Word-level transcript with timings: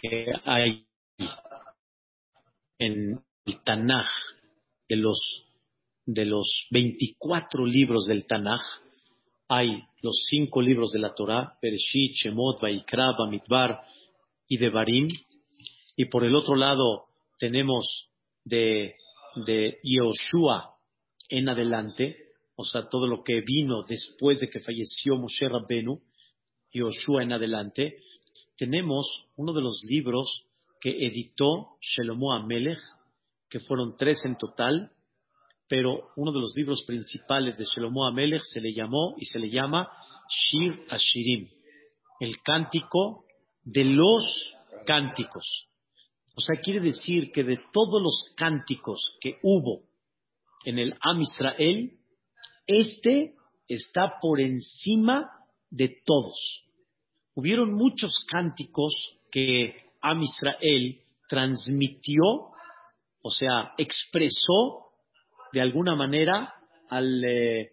que 0.00 0.26
hay 0.44 0.84
en 2.78 3.20
el 3.44 3.62
Tanaj, 3.64 4.06
de 4.88 4.96
los, 4.96 5.18
de 6.06 6.24
los 6.24 6.66
24 6.70 7.66
libros 7.66 8.06
del 8.06 8.26
Tanaj, 8.26 8.60
hay 9.48 9.82
los 10.02 10.24
cinco 10.28 10.62
libros 10.62 10.90
de 10.92 11.00
la 11.00 11.14
Torah, 11.14 11.58
Bereshit, 11.60 12.14
Shemot, 12.14 12.60
Vaikra, 12.60 13.12
Bamidbar 13.18 13.80
y 14.48 14.58
Devarim, 14.58 15.08
y 15.96 16.04
por 16.06 16.24
el 16.24 16.34
otro 16.34 16.56
lado 16.56 17.06
tenemos 17.38 18.08
de, 18.44 18.94
de 19.46 19.78
Yehoshua 19.82 20.76
en 21.28 21.48
adelante, 21.48 22.16
o 22.56 22.64
sea, 22.64 22.88
todo 22.88 23.06
lo 23.06 23.22
que 23.22 23.40
vino 23.40 23.84
después 23.88 24.40
de 24.40 24.48
que 24.48 24.60
falleció 24.60 25.16
Moshe 25.16 25.48
Rabbenu, 25.48 26.00
Yehoshua 26.72 27.22
en 27.22 27.32
adelante, 27.32 27.96
tenemos 28.60 29.06
uno 29.36 29.54
de 29.54 29.62
los 29.62 29.82
libros 29.88 30.44
que 30.82 31.06
editó 31.06 31.78
Shelomo 31.80 32.34
Amelech, 32.34 32.78
que 33.48 33.58
fueron 33.58 33.96
tres 33.96 34.22
en 34.26 34.36
total, 34.36 34.92
pero 35.66 36.10
uno 36.16 36.30
de 36.30 36.40
los 36.40 36.52
libros 36.54 36.84
principales 36.86 37.56
de 37.56 37.64
Shelomo 37.64 38.06
Amelech 38.06 38.42
se 38.42 38.60
le 38.60 38.74
llamó 38.74 39.14
y 39.16 39.24
se 39.24 39.38
le 39.38 39.48
llama 39.48 39.88
Shir 40.28 40.84
Ashirim, 40.90 41.48
el 42.20 42.34
cántico 42.42 43.24
de 43.62 43.84
los 43.84 44.26
cánticos. 44.84 45.66
O 46.36 46.42
sea, 46.42 46.60
quiere 46.60 46.80
decir 46.80 47.32
que 47.32 47.42
de 47.42 47.58
todos 47.72 48.02
los 48.02 48.34
cánticos 48.36 49.16
que 49.22 49.38
hubo 49.42 49.84
en 50.66 50.78
el 50.78 50.98
Am 51.00 51.22
Israel, 51.22 51.98
este 52.66 53.36
está 53.68 54.18
por 54.20 54.38
encima 54.38 55.30
de 55.70 56.02
todos. 56.04 56.69
Hubieron 57.34 57.74
muchos 57.74 58.12
cánticos 58.30 58.92
que 59.30 59.74
Am 60.00 60.20
Israel 60.22 61.00
transmitió, 61.28 62.22
o 63.22 63.30
sea, 63.30 63.72
expresó 63.78 64.90
de 65.52 65.60
alguna 65.60 65.94
manera 65.94 66.54
al, 66.88 67.24
eh, 67.24 67.70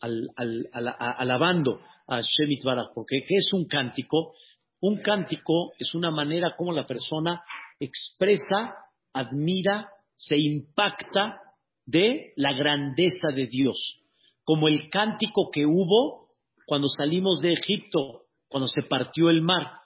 alabando 0.00 1.80
a 2.06 2.20
Shemit 2.20 2.64
Baraj. 2.64 2.88
Porque 2.94 3.24
¿qué 3.26 3.36
es 3.36 3.52
un 3.52 3.66
cántico? 3.66 4.34
Un 4.80 5.00
cántico 5.02 5.72
es 5.78 5.94
una 5.94 6.10
manera 6.10 6.54
como 6.56 6.72
la 6.72 6.86
persona 6.86 7.42
expresa, 7.78 8.74
admira, 9.12 9.88
se 10.14 10.36
impacta 10.38 11.40
de 11.84 12.32
la 12.36 12.52
grandeza 12.52 13.28
de 13.34 13.46
Dios. 13.46 14.00
Como 14.44 14.68
el 14.68 14.88
cántico 14.90 15.50
que 15.52 15.66
hubo 15.66 16.28
cuando 16.66 16.88
salimos 16.88 17.40
de 17.40 17.52
Egipto, 17.52 18.25
cuando 18.48 18.68
se 18.68 18.82
partió 18.82 19.30
el 19.30 19.42
mar. 19.42 19.80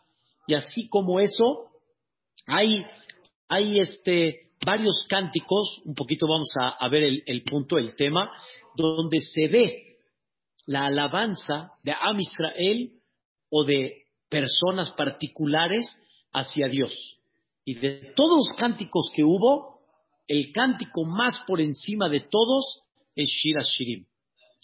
Y 0.47 0.55
así 0.55 0.89
como 0.89 1.21
eso, 1.21 1.71
hay, 2.47 2.85
hay 3.49 3.79
este, 3.79 4.51
varios 4.65 5.05
cánticos, 5.09 5.81
un 5.85 5.95
poquito 5.95 6.27
vamos 6.27 6.53
a, 6.59 6.89
ver 6.89 7.05
el, 7.25 7.43
punto, 7.45 7.79
el 7.79 7.95
tema, 7.95 8.31
donde 8.77 9.21
se 9.21 9.49
ve 9.49 9.97
la 10.67 10.87
alabanza 10.87 11.73
de 11.83 11.93
Am 11.93 12.21
Israel 12.21 12.93
o 13.51 13.65
de 13.65 14.05
personas 14.29 14.91
particulares 14.93 15.87
hacia 16.33 16.69
Dios. 16.69 16.93
Y 17.65 17.75
de 17.75 18.13
todos 18.15 18.49
los 18.49 18.57
cánticos 18.57 19.11
que 19.15 19.25
hubo, 19.25 19.81
el 20.29 20.53
cántico 20.53 21.05
más 21.05 21.41
por 21.47 21.61
encima 21.61 22.09
de 22.09 22.21
todos 22.21 22.83
es 23.17 23.29
Shira 23.29 23.63
Shirim. 23.65 24.07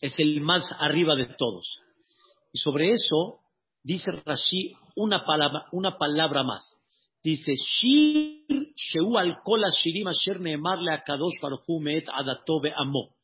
Es 0.01 0.15
el 0.19 0.41
más 0.41 0.65
arriba 0.79 1.17
de 1.17 1.27
todos. 1.27 1.81
Y 2.53 2.59
sobre 2.59 2.91
eso 2.91 3.41
dice 3.87 4.11
Rashi 4.11 4.75
una 4.97 5.25
palabra, 5.25 5.67
una 5.73 5.97
palabra 5.97 6.43
más. 6.43 6.83
Dice, 7.23 7.53
Shir 7.53 8.73
Sheu 8.77 9.17
al 9.17 9.39
Shirim 9.83 10.09
Asher 10.09 10.41
Neemarle 10.41 10.93
Akadosh 10.93 11.41
Baruchu 11.41 11.81
Meet 11.81 12.09
Adatobe 12.09 12.73
Amo. 12.77 13.15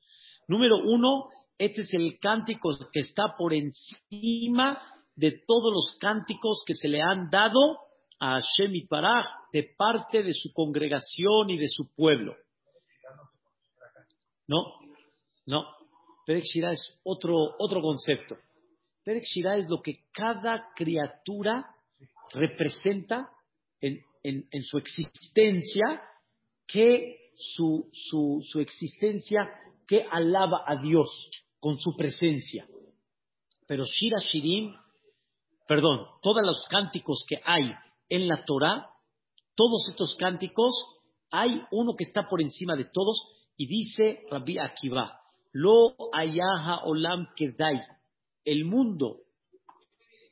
Número 0.48 0.76
uno, 0.78 1.28
este 1.58 1.82
es 1.82 1.94
el 1.94 2.18
cántico 2.20 2.70
que 2.92 3.00
está 3.00 3.34
por 3.36 3.52
encima 3.54 4.80
de 5.16 5.42
todos 5.46 5.72
los 5.72 5.96
cánticos 6.00 6.62
que 6.66 6.74
se 6.74 6.88
le 6.88 7.00
han 7.00 7.28
dado 7.30 7.78
a 8.20 8.40
Hashem 8.40 8.86
Paraj 8.88 9.26
de 9.52 9.74
parte 9.76 10.22
de 10.22 10.32
su 10.32 10.52
congregación 10.52 11.50
y 11.50 11.58
de 11.58 11.68
su 11.68 11.92
pueblo. 11.94 12.34
No, 14.46 14.74
no. 15.46 15.64
Perek 16.24 16.44
es 16.44 17.00
otro, 17.02 17.34
otro 17.58 17.80
concepto. 17.80 18.36
Perek 19.04 19.24
Shira 19.24 19.56
es 19.56 19.68
lo 19.68 19.82
que 19.82 20.04
cada 20.12 20.68
criatura 20.76 21.66
representa 22.32 23.28
en, 23.80 24.00
en, 24.22 24.62
su 24.62 24.78
existencia, 24.78 26.02
que 26.66 27.32
su, 27.36 27.90
su, 27.92 28.40
su 28.44 28.60
existencia 28.60 29.48
que 29.86 30.06
alaba 30.10 30.64
a 30.66 30.76
Dios 30.76 31.30
con 31.58 31.78
su 31.78 31.96
presencia. 31.96 32.66
Pero 33.66 33.84
Shira 33.84 34.18
Shirim, 34.20 34.74
perdón, 35.66 36.06
todos 36.22 36.42
los 36.44 36.60
cánticos 36.68 37.24
que 37.28 37.40
hay 37.44 37.72
en 38.08 38.28
la 38.28 38.44
Torah, 38.44 38.88
todos 39.56 39.88
estos 39.90 40.16
cánticos, 40.18 40.72
hay 41.30 41.62
uno 41.70 41.94
que 41.96 42.04
está 42.04 42.28
por 42.28 42.40
encima 42.40 42.76
de 42.76 42.84
todos 42.84 43.26
y 43.56 43.66
dice 43.66 44.24
Rabbi 44.30 44.58
Akiva, 44.58 45.20
Lo 45.52 45.94
ayaha 46.12 46.84
olam 46.84 47.26
kedai, 47.36 47.80
el 48.44 48.64
mundo, 48.64 49.20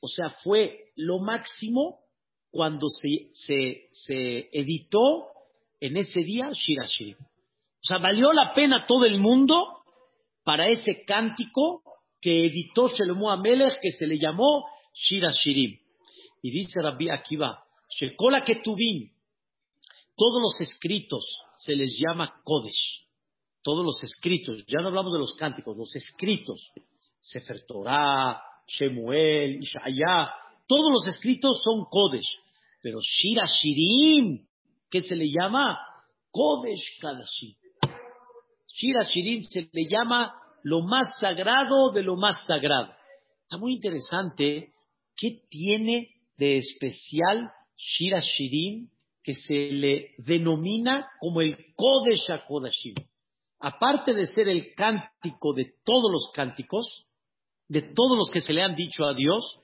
o 0.00 0.08
sea, 0.08 0.30
fue 0.42 0.92
lo 0.96 1.18
máximo 1.18 2.00
cuando 2.50 2.88
se, 2.88 3.30
se, 3.32 3.88
se 3.92 4.48
editó 4.52 5.28
en 5.78 5.96
ese 5.96 6.20
día 6.20 6.50
Shirashirim. 6.52 7.16
O 7.20 7.86
sea, 7.86 7.98
valió 7.98 8.32
la 8.32 8.52
pena 8.54 8.84
todo 8.86 9.04
el 9.04 9.18
mundo 9.18 9.82
para 10.42 10.68
ese 10.68 11.04
cántico 11.04 11.82
que 12.20 12.46
editó 12.46 12.88
Shelomo 12.88 13.30
Amelech, 13.30 13.80
que 13.80 13.90
se 13.92 14.06
le 14.06 14.18
llamó 14.18 14.66
Shirashirim. 14.94 15.78
Y 16.42 16.50
dice 16.50 16.80
Rabbi 16.82 17.08
Akiva, 17.08 17.64
Shekola 17.88 18.44
Ketubim, 18.44 19.10
todos 20.16 20.42
los 20.42 20.60
escritos 20.60 21.24
se 21.56 21.74
les 21.74 21.96
llama 21.98 22.40
Kodesh. 22.44 23.06
Todos 23.62 23.84
los 23.84 24.02
escritos, 24.02 24.64
ya 24.66 24.80
no 24.80 24.88
hablamos 24.88 25.12
de 25.12 25.18
los 25.18 25.34
cánticos, 25.34 25.76
los 25.76 25.94
escritos. 25.94 26.72
Sefer 27.20 27.64
Torah, 27.66 28.40
Shemuel, 28.66 29.62
Ishaya, 29.62 30.30
todos 30.66 30.92
los 30.92 31.06
escritos 31.06 31.60
son 31.62 31.84
Kodesh, 31.90 32.38
pero 32.82 32.98
Shira 33.00 33.44
Shirim, 33.46 34.46
¿qué 34.90 35.02
se 35.02 35.16
le 35.16 35.26
llama 35.30 35.78
Kodesh 36.30 36.98
Kadashim. 37.00 37.54
Shira 38.68 39.04
Shirim 39.04 39.44
se 39.44 39.68
le 39.72 39.88
llama 39.90 40.32
lo 40.62 40.82
más 40.82 41.18
sagrado 41.18 41.90
de 41.92 42.02
lo 42.02 42.16
más 42.16 42.46
sagrado. 42.46 42.92
Está 43.42 43.58
muy 43.58 43.72
interesante 43.72 44.72
qué 45.16 45.42
tiene 45.50 46.08
de 46.36 46.58
especial 46.58 47.50
Shira 47.76 48.20
Shirim 48.20 48.88
que 49.22 49.34
se 49.34 49.54
le 49.72 50.14
denomina 50.18 51.10
como 51.18 51.40
el 51.40 51.74
Kodesh 51.74 52.30
HaKodashim. 52.30 52.94
Aparte 53.58 54.14
de 54.14 54.26
ser 54.26 54.48
el 54.48 54.74
cántico 54.74 55.52
de 55.52 55.74
todos 55.84 56.10
los 56.10 56.30
cánticos, 56.32 57.06
de 57.70 57.82
todos 57.82 58.18
los 58.18 58.30
que 58.32 58.40
se 58.40 58.52
le 58.52 58.62
han 58.62 58.74
dicho 58.74 59.04
a 59.04 59.14
Dios, 59.14 59.60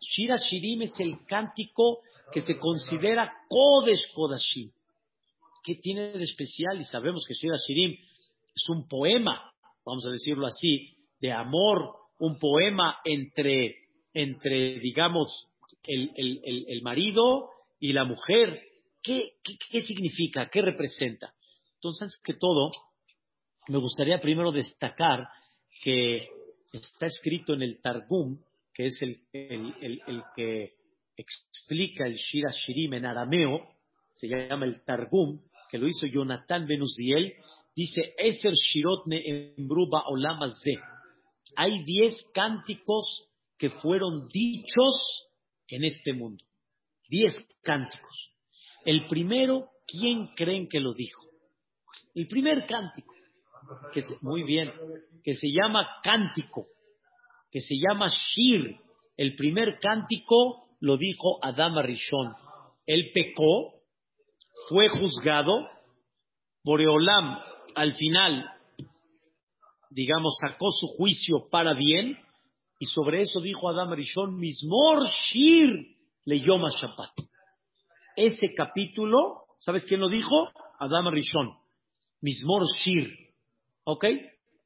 Shira 0.00 0.36
Shirim 0.36 0.82
es 0.82 0.94
el 1.00 1.26
cántico 1.26 1.98
que 2.32 2.40
se 2.42 2.56
considera 2.56 3.28
Kodesh 3.48 4.12
Kodashim. 4.14 4.70
¿Qué 5.64 5.74
tiene 5.74 6.12
de 6.12 6.22
especial? 6.22 6.80
Y 6.80 6.84
sabemos 6.84 7.24
que 7.26 7.34
Shira 7.34 7.56
Shirim 7.66 7.98
es 8.54 8.68
un 8.68 8.86
poema, 8.86 9.52
vamos 9.84 10.06
a 10.06 10.10
decirlo 10.10 10.46
así, 10.46 10.96
de 11.20 11.32
amor, 11.32 11.96
un 12.20 12.38
poema 12.38 12.98
entre, 13.04 13.74
entre 14.14 14.78
digamos, 14.78 15.48
el, 15.82 16.12
el, 16.14 16.64
el, 16.68 16.82
marido 16.82 17.48
y 17.80 17.92
la 17.92 18.04
mujer. 18.04 18.62
¿Qué, 19.02 19.32
¿Qué, 19.42 19.54
qué, 19.72 19.80
significa? 19.80 20.48
¿Qué 20.50 20.62
representa? 20.62 21.34
Entonces, 21.74 22.16
que 22.22 22.34
todo, 22.34 22.70
me 23.66 23.78
gustaría 23.78 24.20
primero 24.20 24.52
destacar 24.52 25.26
que 25.82 26.28
está 26.72 27.06
escrito 27.06 27.54
en 27.54 27.62
el 27.62 27.80
Targum, 27.80 28.38
que 28.72 28.86
es 28.86 29.02
el, 29.02 29.22
el, 29.32 30.22
que 30.36 30.74
explica 31.16 32.06
el 32.06 32.14
Shira 32.14 32.52
Shirim 32.52 32.94
en 32.94 33.06
arameo, 33.06 33.68
se 34.14 34.28
llama 34.28 34.66
el 34.66 34.82
Targum, 34.84 35.40
que 35.68 35.78
lo 35.78 35.88
hizo 35.88 36.06
Jonathan 36.06 36.66
Benuziel, 36.66 37.34
dice, 37.74 38.14
Eser 38.18 38.52
Shirotne 38.52 39.22
en 39.24 39.68
Bruba 39.68 40.04
Olamazé. 40.08 40.78
Hay 41.56 41.84
diez 41.84 42.16
cánticos 42.32 43.28
que 43.58 43.70
fueron 43.70 44.28
dichos 44.28 45.28
en 45.68 45.84
este 45.84 46.12
mundo. 46.12 46.44
Diez 47.08 47.34
cánticos. 47.62 48.32
El 48.84 49.06
primero, 49.06 49.68
¿quién 49.86 50.28
creen 50.34 50.68
que 50.68 50.80
lo 50.80 50.92
dijo? 50.94 51.26
El 52.14 52.26
primer 52.28 52.66
cántico, 52.66 53.14
que 53.92 54.02
muy 54.20 54.42
bien, 54.42 54.72
que 55.22 55.34
se 55.34 55.48
llama 55.48 55.86
cántico, 56.02 56.66
que 57.50 57.60
se 57.60 57.74
llama 57.76 58.08
Shir. 58.08 58.76
El 59.16 59.36
primer 59.36 59.78
cántico 59.80 60.68
lo 60.80 60.96
dijo 60.96 61.38
Adama 61.42 61.82
Rishon. 61.82 62.34
Él 62.86 63.10
pecó, 63.12 63.82
fue 64.68 64.88
juzgado, 64.88 65.68
Boreolam 66.64 67.38
al 67.74 67.94
final, 67.94 68.50
digamos, 69.90 70.36
sacó 70.40 70.70
su 70.70 70.86
juicio 70.96 71.48
para 71.50 71.74
bien, 71.74 72.18
y 72.78 72.86
sobre 72.86 73.22
eso 73.22 73.40
dijo 73.40 73.68
Adam 73.68 73.92
Rishon, 73.92 74.36
Mismor 74.36 75.06
Shir 75.06 75.96
le 76.24 76.40
Yoma 76.40 76.70
Shabbat. 76.70 77.12
Ese 78.16 78.54
capítulo, 78.54 79.44
¿sabes 79.58 79.84
quién 79.84 80.00
lo 80.00 80.08
dijo? 80.08 80.48
Adam 80.78 81.08
Rishon. 81.12 81.54
Mismor 82.22 82.64
Shir. 82.76 83.29
¿Ok? 83.90 84.04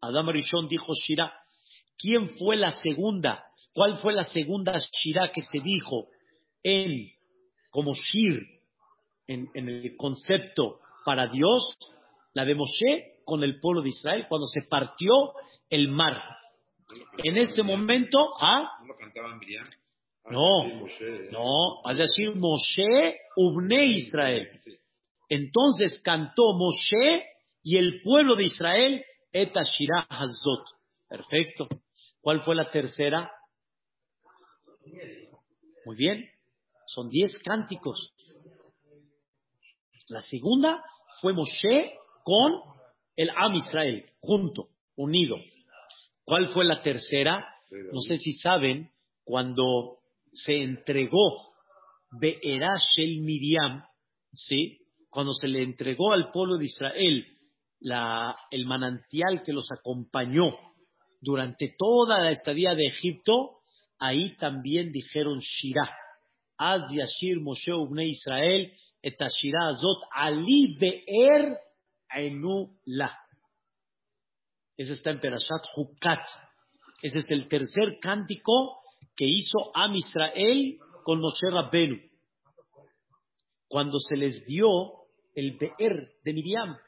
Adam 0.02 0.28
Rishon 0.28 0.68
dijo 0.68 0.92
Shira. 0.94 1.32
¿Quién 1.96 2.36
fue 2.36 2.56
la 2.56 2.72
segunda? 2.72 3.42
¿Cuál 3.72 3.96
fue 3.96 4.12
la 4.12 4.24
segunda 4.24 4.74
Shira 4.78 5.32
que 5.32 5.40
se 5.40 5.60
dijo 5.60 6.08
en, 6.62 7.10
como 7.70 7.94
Shir, 7.94 8.42
en, 9.26 9.48
en 9.54 9.68
el 9.68 9.96
concepto 9.96 10.80
para 11.06 11.26
Dios? 11.28 11.74
La 12.34 12.44
de 12.44 12.54
Moshe 12.54 13.22
con 13.24 13.42
el 13.42 13.60
pueblo 13.60 13.80
de 13.80 13.88
Israel 13.88 14.26
cuando 14.28 14.46
se 14.46 14.62
partió 14.68 15.32
el 15.70 15.88
mar. 15.88 16.20
En 17.22 17.38
ese 17.38 17.62
momento, 17.62 18.18
¿ah? 18.40 18.68
¿No 18.86 18.94
cantaban? 18.96 19.40
No, 20.30 20.64
Moshe. 20.64 21.30
no, 21.30 21.82
vas 21.82 21.98
a 21.98 22.02
decir 22.02 22.34
Moshe 22.34 23.16
Ubne 23.36 23.86
Israel. 23.86 24.48
Entonces 25.30 26.00
cantó 26.02 26.52
Moshe 26.52 27.24
y 27.62 27.78
el 27.78 28.02
pueblo 28.02 28.36
de 28.36 28.44
Israel 28.44 29.04
et 29.34 29.54
Ashira 29.56 30.06
Hazot. 30.08 30.64
Perfecto. 31.08 31.69
¿Cuál 32.20 32.42
fue 32.42 32.54
la 32.54 32.70
tercera? 32.70 33.31
Muy 35.84 35.96
bien. 35.96 36.31
Son 36.86 37.08
diez 37.08 37.36
cánticos. 37.44 38.14
La 40.08 40.22
segunda 40.22 40.82
fue 41.20 41.32
Moshe 41.32 41.98
con 42.22 42.52
el 43.16 43.31
Am 43.31 43.54
Israel, 43.56 44.04
junto, 44.20 44.69
unido. 44.96 45.36
¿Cuál 46.25 46.52
fue 46.52 46.64
la 46.64 46.82
tercera? 46.82 47.46
No 47.92 48.00
sé 48.00 48.16
si 48.16 48.32
saben, 48.32 48.90
cuando 49.25 49.98
se 50.32 50.62
entregó 50.62 51.54
Be'erah 52.20 52.78
Shel 52.78 53.20
Miriam, 53.22 53.84
¿sí? 54.32 54.78
Cuando 55.10 55.32
se 55.32 55.48
le 55.48 55.62
entregó 55.62 56.12
al 56.12 56.31
pueblo 56.31 56.56
de 56.56 56.66
Israel 56.66 57.33
la, 57.84 58.34
el 58.50 58.64
manantial 58.64 59.42
que 59.44 59.52
los 59.52 59.70
acompañó 59.70 60.56
durante 61.20 61.75
toda 61.78 62.19
la 62.19 62.31
estadía 62.31 62.75
de 62.75 62.86
Egipto, 62.86 63.58
ahí 63.98 64.36
también 64.36 64.90
dijeron 64.90 65.38
Shirah. 65.38 65.94
Az 66.56 66.90
Yashir 66.90 67.40
Moshe 67.40 67.72
Ubne 67.72 68.06
Israel 68.06 68.72
et 69.02 69.20
Ashirah 69.20 69.69
Azot 69.70 70.02
Ali 70.12 70.76
Be'er 70.78 71.58
Enu 72.10 72.75
La. 72.86 73.19
Ese 74.76 74.94
está 74.94 75.10
en 75.10 75.20
Perashat 75.20 75.66
Hukat. 75.76 76.26
Ese 77.02 77.19
es 77.19 77.31
el 77.31 77.48
tercer 77.48 77.98
cántico 78.00 78.81
que 79.14 79.26
hizo 79.26 79.76
Am 79.76 79.94
Israel 79.94 80.78
con 81.02 81.20
Moshe 81.20 81.50
Rabbenu. 81.50 82.00
Cuando 83.69 83.98
se 83.98 84.16
les 84.16 84.46
dio 84.46 84.69
el 85.34 85.58
Be'er 85.58 86.14
de 86.25 86.32
Miriam, 86.32 86.78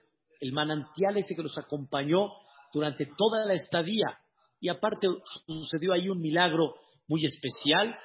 el 0.40 0.52
manantial 0.52 1.16
ese 1.16 1.34
que 1.34 1.42
los 1.42 1.56
acompañó 1.58 2.32
durante 2.72 3.06
toda 3.16 3.44
la 3.44 3.54
estadía. 3.54 4.18
Y 4.60 4.68
aparte 4.68 5.08
sucedió 5.46 5.92
ahí 5.92 6.08
un 6.08 6.20
milagro 6.20 6.74
muy 7.08 7.24
especial. 7.24 7.98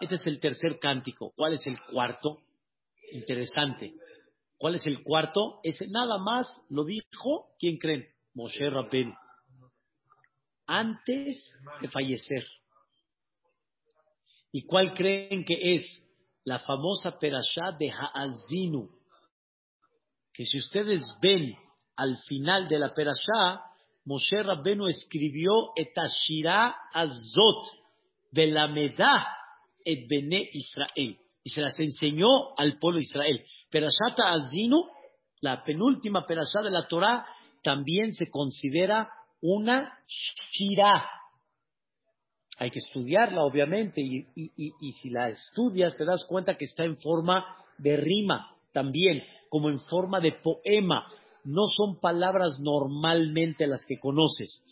Este 0.00 0.14
es 0.16 0.26
el 0.26 0.40
tercer 0.40 0.78
cántico. 0.78 1.32
¿Cuál 1.36 1.54
es 1.54 1.66
el 1.66 1.80
cuarto? 1.82 2.38
Interesante. 3.12 3.94
¿Cuál 4.56 4.74
es 4.74 4.86
el 4.86 5.02
cuarto? 5.02 5.60
Ese 5.62 5.86
nada 5.88 6.18
más 6.18 6.46
lo 6.68 6.84
dijo, 6.84 7.54
¿quién 7.58 7.78
creen? 7.78 8.06
Moshe 8.34 8.68
Rabbenu. 8.68 9.14
Antes 10.66 11.52
de 11.80 11.88
fallecer. 11.88 12.46
¿Y 14.52 14.66
cuál 14.66 14.94
creen 14.94 15.44
que 15.44 15.76
es? 15.76 15.84
La 16.44 16.58
famosa 16.58 17.18
perashá 17.18 17.72
de 17.78 17.90
Haazinu. 17.90 18.88
Que 20.32 20.44
si 20.44 20.58
ustedes 20.58 21.02
ven 21.20 21.54
al 22.00 22.16
final 22.26 22.66
de 22.66 22.78
la 22.78 22.94
perashá, 22.94 23.60
Moshe 24.06 24.42
Rabbenu 24.42 24.86
escribió 24.86 25.72
Etashira 25.76 26.74
Azot 26.94 27.66
de 28.32 28.46
la 28.46 28.68
Medah 28.68 29.26
et 29.84 30.08
Bene 30.08 30.48
Israel. 30.52 31.18
Y 31.44 31.50
se 31.50 31.60
las 31.60 31.78
enseñó 31.78 32.56
al 32.56 32.78
pueblo 32.78 32.98
de 32.98 33.04
Israel. 33.04 33.44
Perashat 33.70 34.18
Azinu, 34.18 34.82
la 35.42 35.62
penúltima 35.62 36.24
perashá 36.24 36.62
de 36.62 36.70
la 36.70 36.88
Torah, 36.88 37.26
también 37.62 38.14
se 38.14 38.30
considera 38.30 39.10
una 39.42 39.98
shirah. 40.52 41.04
Hay 42.58 42.70
que 42.70 42.78
estudiarla, 42.78 43.42
obviamente, 43.42 44.00
y, 44.00 44.26
y, 44.34 44.92
si 44.92 45.10
la 45.10 45.28
estudias 45.28 45.96
te 45.96 46.04
das 46.04 46.24
cuenta 46.26 46.56
que 46.56 46.64
está 46.64 46.84
en 46.84 46.98
forma 46.98 47.44
de 47.78 47.96
rima 47.96 48.54
también, 48.72 49.22
como 49.48 49.68
en 49.68 49.80
forma 49.80 50.20
de 50.20 50.32
poema. 50.32 51.06
No 51.44 51.66
son 51.66 52.00
palabras 52.00 52.58
normalmente 52.60 53.66
las 53.66 53.84
que 53.86 53.98
conoces. 53.98 54.64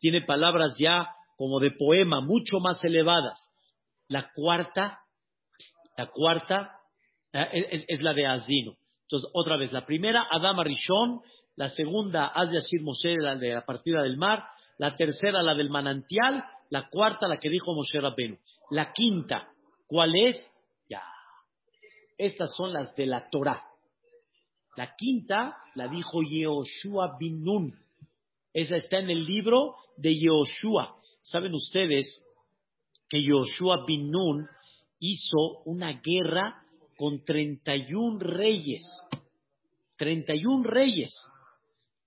Tiene 0.00 0.22
palabras 0.22 0.76
ya 0.78 1.08
como 1.36 1.60
de 1.60 1.70
poema, 1.70 2.20
mucho 2.20 2.58
más 2.60 2.82
elevadas. 2.84 3.52
La 4.08 4.30
cuarta, 4.34 5.00
la 5.96 6.08
cuarta 6.08 6.72
eh, 7.32 7.84
es, 7.88 8.02
la 8.02 8.14
de 8.14 8.26
Azino. 8.26 8.76
Entonces, 9.02 9.30
otra 9.34 9.56
vez, 9.56 9.72
la 9.72 9.84
primera, 9.86 10.26
Adama 10.30 10.64
Rishon, 10.64 11.20
la 11.54 11.68
segunda, 11.68 12.26
Az 12.26 12.50
Yashir 12.50 12.82
Moshe, 12.82 13.16
la 13.16 13.36
de 13.36 13.54
la 13.54 13.64
partida 13.64 14.02
del 14.02 14.16
mar, 14.16 14.44
la 14.78 14.96
tercera, 14.96 15.42
la 15.42 15.54
del 15.54 15.70
manantial, 15.70 16.44
la 16.70 16.88
cuarta, 16.88 17.28
la 17.28 17.38
que 17.38 17.48
dijo 17.48 17.74
Moshe 17.74 18.00
Rabbenu. 18.00 18.38
La 18.70 18.92
quinta, 18.92 19.48
¿cuál 19.86 20.14
es? 20.16 20.36
Ya. 20.88 21.02
Estas 22.18 22.54
son 22.54 22.72
las 22.72 22.94
de 22.96 23.06
la 23.06 23.28
Torah. 23.30 23.65
La 24.76 24.94
quinta 24.94 25.56
la 25.74 25.88
dijo 25.88 26.22
Yehoshua 26.22 27.16
bin 27.18 27.42
Nun. 27.42 27.74
Esa 28.52 28.76
está 28.76 28.98
en 28.98 29.10
el 29.10 29.24
libro 29.24 29.76
de 29.96 30.14
Yehoshua. 30.14 30.96
Saben 31.22 31.54
ustedes 31.54 32.22
que 33.08 33.22
Yehoshua 33.22 33.84
bin 33.86 34.10
Nun 34.10 34.48
hizo 34.98 35.62
una 35.64 36.00
guerra 36.00 36.62
con 36.96 37.24
31 37.24 38.18
reyes. 38.20 38.82
31 39.96 40.64
reyes. 40.64 41.12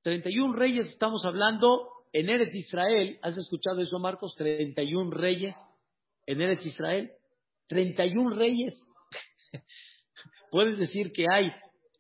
31 0.04 0.54
reyes 0.54 0.86
estamos 0.88 1.26
hablando 1.26 1.90
en 2.14 2.30
Eretz 2.30 2.56
Israel. 2.56 3.20
¿Has 3.22 3.38
escuchado 3.38 3.82
eso, 3.82 4.00
Marcos? 4.00 4.36
31 4.36 5.12
reyes 5.12 5.56
en 6.26 6.42
Eretz 6.42 6.66
Israel. 6.66 7.12
31 7.68 8.36
reyes. 8.36 8.74
Puedes 10.52 10.78
decir 10.80 11.12
que 11.12 11.26
hay, 11.32 11.52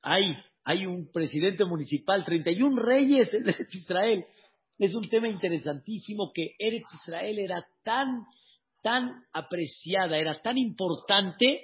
hay, 0.01 0.35
hay 0.69 0.85
un 0.85 1.11
presidente 1.11 1.65
municipal, 1.65 2.23
31 2.23 2.79
reyes 2.79 3.27
en 3.33 3.49
Eretz 3.49 3.73
Israel. 3.73 4.23
Es 4.77 4.93
un 4.93 5.09
tema 5.09 5.27
interesantísimo 5.27 6.31
que 6.31 6.51
Eretz 6.59 6.93
Israel 6.93 7.39
era 7.39 7.65
tan, 7.83 8.23
tan 8.83 9.23
apreciada, 9.33 10.19
era 10.19 10.39
tan 10.43 10.59
importante 10.59 11.63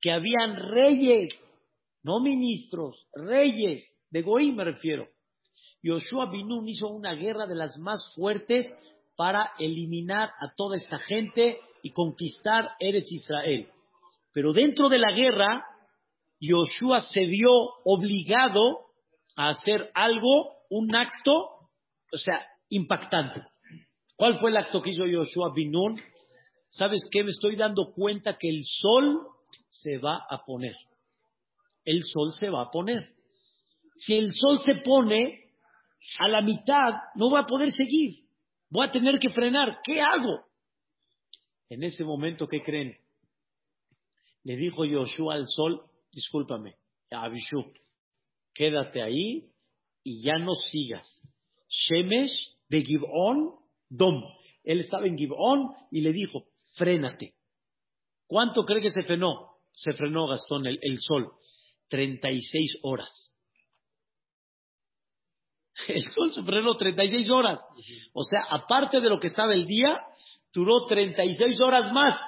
que 0.00 0.10
habían 0.10 0.56
reyes, 0.56 1.32
no 2.02 2.18
ministros, 2.18 3.06
reyes, 3.14 3.84
de 4.10 4.22
Goí 4.22 4.50
me 4.50 4.64
refiero. 4.64 5.06
Yoshua 5.80 6.28
Binun 6.28 6.68
hizo 6.68 6.88
una 6.88 7.14
guerra 7.14 7.46
de 7.46 7.54
las 7.54 7.78
más 7.78 8.12
fuertes 8.16 8.66
para 9.14 9.52
eliminar 9.60 10.30
a 10.40 10.52
toda 10.56 10.74
esta 10.74 10.98
gente 10.98 11.60
y 11.84 11.90
conquistar 11.92 12.70
Eretz 12.80 13.12
Israel. 13.12 13.68
Pero 14.32 14.52
dentro 14.52 14.88
de 14.88 14.98
la 14.98 15.12
guerra, 15.12 15.64
Yoshua 16.42 17.02
se 17.02 17.24
vio 17.26 17.52
obligado 17.84 18.86
a 19.36 19.50
hacer 19.50 19.92
algo, 19.94 20.56
un 20.70 20.92
acto, 20.92 21.30
o 22.12 22.16
sea, 22.16 22.44
impactante. 22.68 23.42
¿Cuál 24.16 24.40
fue 24.40 24.50
el 24.50 24.56
acto 24.56 24.82
que 24.82 24.90
hizo 24.90 25.06
Yoshua 25.06 25.52
Binun? 25.54 26.00
¿Sabes 26.68 27.08
qué? 27.12 27.22
Me 27.22 27.30
estoy 27.30 27.54
dando 27.54 27.92
cuenta 27.94 28.36
que 28.38 28.48
el 28.48 28.62
sol 28.64 29.20
se 29.68 29.98
va 29.98 30.26
a 30.28 30.44
poner. 30.44 30.74
El 31.84 32.02
sol 32.02 32.32
se 32.32 32.50
va 32.50 32.62
a 32.62 32.70
poner. 32.72 33.14
Si 33.94 34.14
el 34.14 34.32
sol 34.32 34.58
se 34.64 34.76
pone, 34.76 35.52
a 36.18 36.28
la 36.28 36.42
mitad 36.42 36.94
no 37.14 37.30
va 37.30 37.40
a 37.40 37.46
poder 37.46 37.70
seguir. 37.70 38.24
Voy 38.68 38.88
a 38.88 38.90
tener 38.90 39.20
que 39.20 39.30
frenar. 39.30 39.78
¿Qué 39.84 40.00
hago? 40.00 40.44
En 41.68 41.84
ese 41.84 42.02
momento, 42.02 42.48
¿qué 42.48 42.62
creen? 42.62 42.96
Le 44.42 44.56
dijo 44.56 44.84
Yoshua 44.84 45.34
al 45.34 45.46
sol, 45.46 45.84
discúlpame, 46.12 46.76
a 47.10 47.24
Abishu, 47.24 47.72
quédate 48.54 49.02
ahí 49.02 49.50
y 50.04 50.22
ya 50.22 50.38
no 50.38 50.54
sigas. 50.54 51.22
Shemesh 51.68 52.56
de 52.68 52.82
Gibón, 52.82 53.54
Dom. 53.88 54.22
Él 54.64 54.80
estaba 54.80 55.06
en 55.06 55.16
Gibón 55.16 55.70
y 55.90 56.00
le 56.02 56.12
dijo, 56.12 56.44
frénate. 56.74 57.34
¿Cuánto 58.26 58.62
cree 58.64 58.80
que 58.80 58.90
se 58.90 59.02
frenó? 59.02 59.52
se 59.74 59.92
frenó 59.92 60.26
Gastón 60.26 60.66
el, 60.66 60.78
el 60.82 60.98
sol? 61.00 61.32
36 61.88 62.78
horas. 62.82 63.30
El 65.88 66.02
sol 66.10 66.32
se 66.32 66.42
frenó 66.42 66.76
36 66.76 67.28
horas. 67.30 67.58
O 68.12 68.22
sea, 68.22 68.42
aparte 68.50 69.00
de 69.00 69.08
lo 69.08 69.18
que 69.18 69.26
estaba 69.28 69.54
el 69.54 69.66
día, 69.66 70.00
duró 70.52 70.86
36 70.86 71.60
horas 71.60 71.92
más. 71.92 72.20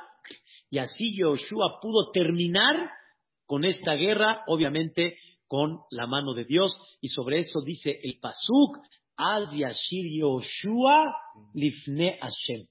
Y 0.70 0.78
así 0.78 1.16
Yoshua 1.16 1.78
pudo 1.80 2.10
terminar 2.10 2.90
con 3.46 3.64
esta 3.64 3.94
guerra, 3.94 4.44
obviamente 4.46 5.16
con 5.46 5.80
la 5.90 6.06
mano 6.06 6.34
de 6.34 6.44
Dios. 6.44 6.78
Y 7.00 7.08
sobre 7.08 7.40
eso 7.40 7.60
dice 7.62 7.98
el 8.02 8.18
Pasuk, 8.20 8.78
Az 9.16 9.54
Yashir 9.54 10.06
Yoshua 10.18 11.14
Lifne 11.54 12.18
Hashem. 12.20 12.66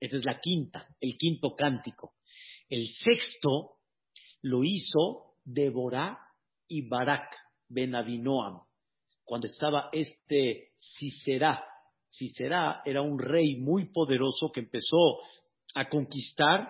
Esta 0.00 0.16
es 0.16 0.24
la 0.24 0.38
quinta, 0.38 0.86
el 1.00 1.16
quinto 1.16 1.54
cántico. 1.54 2.14
El 2.68 2.86
sexto 2.86 3.76
lo 4.42 4.64
hizo 4.64 5.34
Deborah 5.44 6.18
y 6.68 6.88
Barak 6.88 7.36
ben 7.68 7.94
Abinoam 7.94 8.60
cuando 9.30 9.46
estaba 9.46 9.90
este 9.92 10.72
Sisera. 10.80 11.64
Sisera 12.08 12.82
era 12.84 13.00
un 13.00 13.16
rey 13.16 13.60
muy 13.60 13.92
poderoso 13.92 14.50
que 14.50 14.58
empezó 14.58 15.20
a 15.74 15.88
conquistar 15.88 16.68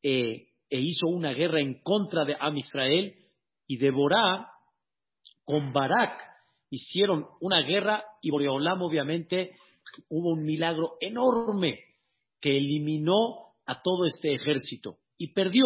eh, 0.00 0.47
e 0.70 0.80
hizo 0.80 1.06
una 1.06 1.32
guerra 1.32 1.60
en 1.60 1.80
contra 1.82 2.24
de 2.24 2.36
Am 2.38 2.56
Israel 2.56 3.14
y 3.66 3.76
Deborah 3.78 4.50
con 5.44 5.72
Barak 5.72 6.28
hicieron 6.70 7.26
una 7.40 7.62
guerra 7.62 8.04
y 8.20 8.30
Boreolam 8.30 8.82
obviamente 8.82 9.52
hubo 10.08 10.32
un 10.32 10.44
milagro 10.44 10.96
enorme 11.00 11.80
que 12.40 12.56
eliminó 12.56 13.54
a 13.66 13.82
todo 13.82 14.04
este 14.04 14.32
ejército 14.32 14.98
y 15.16 15.32
perdió, 15.32 15.64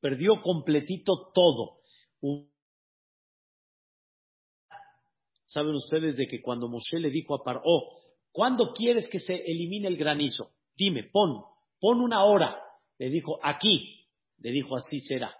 perdió 0.00 0.40
completito 0.42 1.30
todo. 1.34 1.80
Saben 5.46 5.74
ustedes 5.74 6.16
de 6.16 6.26
que 6.26 6.40
cuando 6.40 6.68
Moshe 6.68 6.98
le 6.98 7.10
dijo 7.10 7.34
a 7.34 7.44
Paró, 7.44 7.62
¿cuándo 8.30 8.72
quieres 8.72 9.08
que 9.08 9.18
se 9.18 9.34
elimine 9.34 9.88
el 9.88 9.96
granizo? 9.96 10.52
Dime, 10.74 11.04
pon, 11.04 11.42
pon 11.78 12.00
una 12.00 12.24
hora. 12.24 12.58
Le 12.98 13.10
dijo, 13.10 13.38
aquí. 13.42 14.01
Le 14.42 14.50
dijo, 14.50 14.76
así 14.76 15.00
será. 15.00 15.34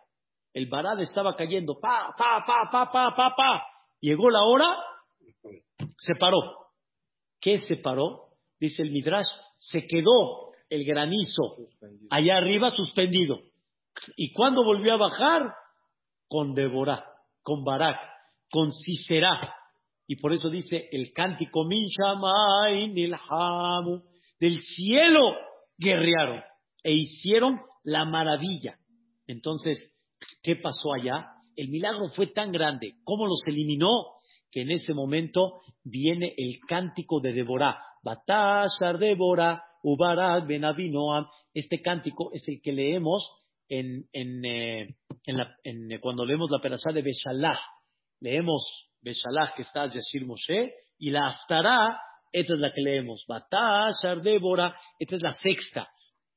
El 0.55 0.69
barad 0.69 1.01
estaba 1.01 1.35
cayendo, 1.35 1.79
pa, 1.81 2.15
pa, 2.17 2.45
pa, 2.47 2.69
pa, 2.71 2.91
pa, 2.91 3.15
pa, 3.17 3.35
pa. 3.37 3.67
Llegó 4.01 4.31
la 4.31 4.43
hora, 4.43 4.77
se 5.99 6.15
paró. 6.19 6.39
¿Qué 7.41 7.59
se 7.59 7.77
paró? 7.77 8.29
Dice 8.61 8.83
el 8.83 8.93
Midrash, 8.93 9.27
se 9.59 9.87
quedó 9.87 10.53
el 10.69 10.85
granizo 10.85 11.57
allá 12.11 12.37
arriba 12.37 12.71
suspendido. 12.71 13.41
¿Y 14.17 14.33
cuándo 14.33 14.65
volvió 14.65 14.95
a 14.95 14.99
bajar? 14.99 15.55
Con 16.29 16.55
Deborah, 16.55 17.05
con 17.43 17.65
Barak, 17.65 17.99
con 18.51 18.71
Sisera. 18.73 19.55
Y 20.07 20.17
por 20.17 20.33
eso 20.33 20.49
dice 20.49 20.89
el 20.93 21.13
cántico 21.13 21.65
Min. 21.65 21.89
Del 24.39 24.61
cielo 24.61 25.21
guerrearon 25.77 26.43
e 26.83 26.93
hicieron 26.93 27.61
la 27.85 28.05
maravilla. 28.05 28.79
Entonces, 29.33 29.91
¿qué 30.43 30.57
pasó 30.57 30.93
allá? 30.93 31.27
El 31.57 31.69
milagro 31.69 32.09
fue 32.15 32.29
tan 32.29 32.53
grande, 32.53 32.95
¿cómo 33.05 33.27
los 33.27 33.43
eliminó? 33.47 33.89
Que 34.51 34.63
en 34.63 34.71
ese 34.71 34.93
momento 34.93 35.61
viene 35.83 36.35
el 36.37 36.59
cántico 36.69 37.21
de 37.21 37.33
Deborah. 37.33 37.79
Batashar 38.03 38.99
Deborah, 38.99 39.63
Ubarak 39.83 40.47
Ben 40.47 40.65
Este 41.55 41.81
cántico 41.81 42.31
es 42.33 42.47
el 42.49 42.61
que 42.63 42.73
leemos 42.73 43.23
en, 43.69 44.07
eh, 44.13 44.95
en, 45.25 46.01
cuando 46.01 46.27
leemos 46.27 46.51
la 46.51 46.61
perashá 46.61 46.93
de 46.93 47.03
Beshalah. 47.03 47.59
Leemos 48.21 48.91
Beshalach, 49.01 49.55
que 49.57 49.63
está 49.63 49.87
Yashir 49.87 50.27
Moshe, 50.27 50.75
y 50.99 51.11
la 51.11 51.29
Aftará, 51.29 51.99
esta 52.31 52.55
es 52.55 52.61
la 52.61 52.73
que 52.73 52.83
leemos. 52.83 53.25
Batashar 53.27 54.21
Débora, 54.23 54.77
esta 54.99 55.17
es 55.17 55.23
la 55.23 55.33
sexta. 55.33 55.89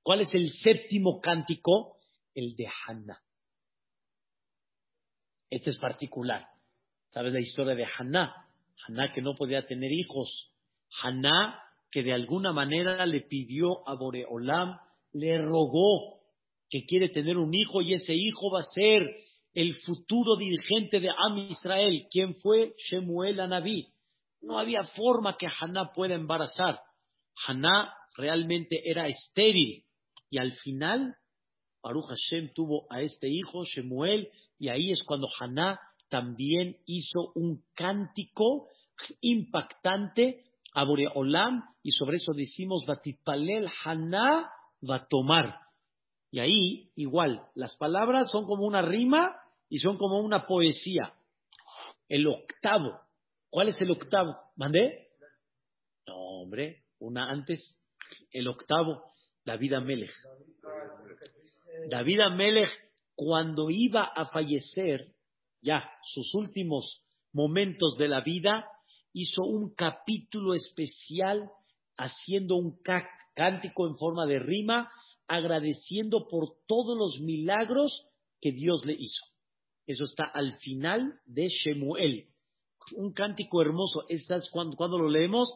¿Cuál 0.01 0.21
es 0.21 0.33
el 0.33 0.49
séptimo 0.63 1.19
cántico? 1.19 1.94
El 2.35 2.55
de 2.55 2.67
Hanna. 2.67 3.19
Este 5.49 5.71
es 5.71 5.77
particular. 5.77 6.47
¿Sabes 7.09 7.33
la 7.33 7.39
historia 7.39 7.75
de 7.75 7.85
Hanna? 7.85 8.47
Hanna 8.85 9.11
que 9.13 9.21
no 9.21 9.35
podía 9.35 9.65
tener 9.65 9.91
hijos. 9.91 10.51
Hanna 11.01 11.61
que 11.89 12.03
de 12.03 12.13
alguna 12.13 12.51
manera 12.51 13.05
le 13.05 13.21
pidió 13.21 13.87
a 13.87 13.95
Boreolam, 13.95 14.77
le 15.13 15.37
rogó 15.37 16.19
que 16.69 16.85
quiere 16.85 17.09
tener 17.09 17.37
un 17.37 17.53
hijo 17.53 17.81
y 17.81 17.93
ese 17.93 18.13
hijo 18.13 18.51
va 18.51 18.59
a 18.59 18.63
ser 18.63 19.01
el 19.53 19.73
futuro 19.75 20.35
dirigente 20.35 20.99
de 20.99 21.09
Am 21.09 21.37
Israel. 21.37 22.05
¿Quién 22.11 22.35
fue? 22.35 22.75
Shemuel 22.77 23.39
Anabí. 23.39 23.87
No 24.41 24.59
había 24.59 24.83
forma 24.83 25.37
que 25.37 25.47
Haná 25.47 25.93
pueda 25.93 26.15
embarazar. 26.15 26.79
Haná 27.47 27.93
realmente 28.17 28.81
era 28.83 29.07
estéril. 29.07 29.85
Y 30.29 30.37
al 30.37 30.51
final, 30.57 31.15
Baruch 31.85 32.07
Hashem 32.07 32.51
tuvo 32.55 32.87
a 32.89 33.01
este 33.01 33.29
hijo, 33.29 33.63
Shemuel, 33.63 34.31
y 34.57 34.69
ahí 34.69 34.89
es 34.89 35.03
cuando 35.03 35.27
Haná 35.39 35.79
también 36.09 36.77
hizo 36.87 37.31
un 37.35 37.63
cántico 37.75 38.69
impactante 39.21 40.45
a 40.73 40.83
Boreolam, 40.83 41.63
y 41.83 41.91
sobre 41.91 42.17
eso 42.17 42.33
decimos, 42.33 42.85
Batipalel 42.87 43.69
Haná 43.83 44.49
va 44.81 44.95
a 44.95 45.07
tomar. 45.07 45.59
Y 46.31 46.39
ahí, 46.39 46.89
igual, 46.95 47.45
las 47.53 47.77
palabras 47.77 48.31
son 48.31 48.45
como 48.45 48.65
una 48.65 48.81
rima 48.81 49.35
y 49.69 49.77
son 49.77 49.99
como 49.99 50.19
una 50.21 50.47
poesía. 50.47 51.13
El 52.09 52.25
octavo. 52.25 52.99
¿Cuál 53.51 53.69
es 53.69 53.79
el 53.79 53.91
octavo? 53.91 54.35
¿Mandé? 54.55 55.09
No, 56.07 56.15
hombre, 56.15 56.83
una 56.97 57.29
antes. 57.29 57.79
El 58.31 58.47
octavo, 58.47 59.03
David 59.45 59.73
Amelech. 59.73 60.11
David 61.89 62.19
Amelech, 62.21 62.69
cuando 63.15 63.69
iba 63.69 64.03
a 64.03 64.25
fallecer, 64.27 65.13
ya, 65.61 65.89
sus 66.03 66.33
últimos 66.33 67.01
momentos 67.33 67.95
de 67.97 68.07
la 68.07 68.21
vida, 68.21 68.67
hizo 69.13 69.43
un 69.43 69.73
capítulo 69.73 70.53
especial 70.53 71.49
haciendo 71.97 72.55
un 72.55 72.79
cántico 73.33 73.87
en 73.87 73.97
forma 73.97 74.25
de 74.25 74.39
rima, 74.39 74.91
agradeciendo 75.27 76.27
por 76.27 76.57
todos 76.67 76.97
los 76.97 77.21
milagros 77.21 78.07
que 78.41 78.51
Dios 78.51 78.85
le 78.85 78.93
hizo. 78.93 79.25
Eso 79.87 80.03
está 80.03 80.25
al 80.25 80.57
final 80.57 81.19
de 81.25 81.47
Shemuel. 81.47 82.27
Un 82.95 83.13
cántico 83.13 83.61
hermoso. 83.61 84.05
¿Sabes 84.25 84.49
cuando, 84.51 84.75
cuando 84.75 84.97
lo 84.97 85.09
leemos? 85.09 85.51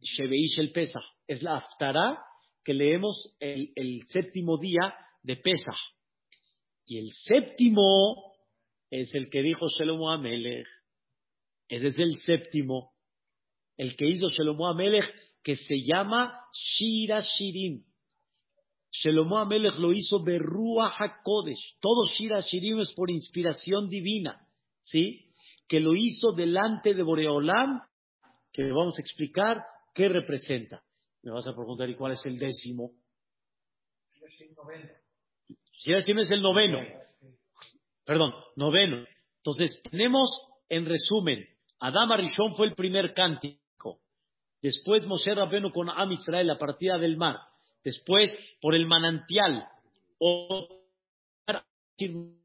Shebeish 0.00 0.58
el 0.58 0.72
Pesach. 0.72 1.02
Es 1.26 1.42
la 1.42 1.56
Aftará 1.56 2.22
que 2.64 2.74
leemos 2.74 3.36
el, 3.38 3.72
el 3.76 4.06
séptimo 4.06 4.58
día 4.58 4.94
de 5.22 5.36
Pesach. 5.36 5.78
Y 6.86 6.98
el 6.98 7.10
séptimo 7.12 8.34
es 8.90 9.14
el 9.14 9.30
que 9.30 9.42
dijo 9.42 9.66
Shelomo 9.68 10.10
Amelech. 10.10 10.66
Ese 11.68 11.88
es 11.88 11.98
el 11.98 12.16
séptimo. 12.18 12.92
El 13.76 13.96
que 13.96 14.06
hizo 14.06 14.28
Shelomo 14.28 14.68
Amelech, 14.68 15.08
que 15.42 15.56
se 15.56 15.82
llama 15.82 16.46
Shira 16.52 17.20
Shirim. 17.20 17.84
Shelomo 18.90 19.38
Amelech 19.38 19.76
lo 19.76 19.92
hizo 19.92 20.22
Berrua 20.22 20.92
HaKodesh. 20.98 21.78
Todo 21.80 22.06
Shira 22.06 22.40
Shirim 22.40 22.80
es 22.80 22.92
por 22.92 23.10
inspiración 23.10 23.88
divina. 23.88 24.46
¿Sí? 24.82 25.32
Que 25.68 25.78
lo 25.78 25.94
hizo 25.94 26.32
delante 26.32 26.94
de 26.94 27.02
Boreolam, 27.02 27.80
que 28.52 28.62
le 28.62 28.72
vamos 28.72 28.98
a 28.98 29.02
explicar 29.02 29.62
qué 29.94 30.08
representa. 30.08 30.82
Me 31.22 31.30
vas 31.30 31.46
a 31.46 31.54
preguntar, 31.54 31.88
¿y 31.88 31.94
cuál 31.94 32.12
es 32.12 32.26
el 32.26 32.36
décimo? 32.36 32.92
Shira 35.80 36.00
Shirim 36.00 36.20
es 36.20 36.30
el 36.30 36.42
noveno. 36.42 36.78
Perdón, 38.04 38.32
noveno. 38.56 39.04
Entonces, 39.38 39.82
tenemos 39.90 40.28
en 40.68 40.86
resumen, 40.86 41.46
Adama 41.80 42.16
Rishon 42.16 42.54
fue 42.54 42.66
el 42.66 42.74
primer 42.74 43.14
cántico. 43.14 44.00
Después 44.62 45.06
Moshe 45.06 45.34
Rabenu 45.34 45.72
con 45.72 45.88
Am 45.90 46.12
Israel, 46.12 46.46
la 46.46 46.58
partida 46.58 46.98
del 46.98 47.16
mar 47.16 47.36
después 47.84 48.36
por 48.60 48.74
el 48.74 48.86
manantial 48.86 49.66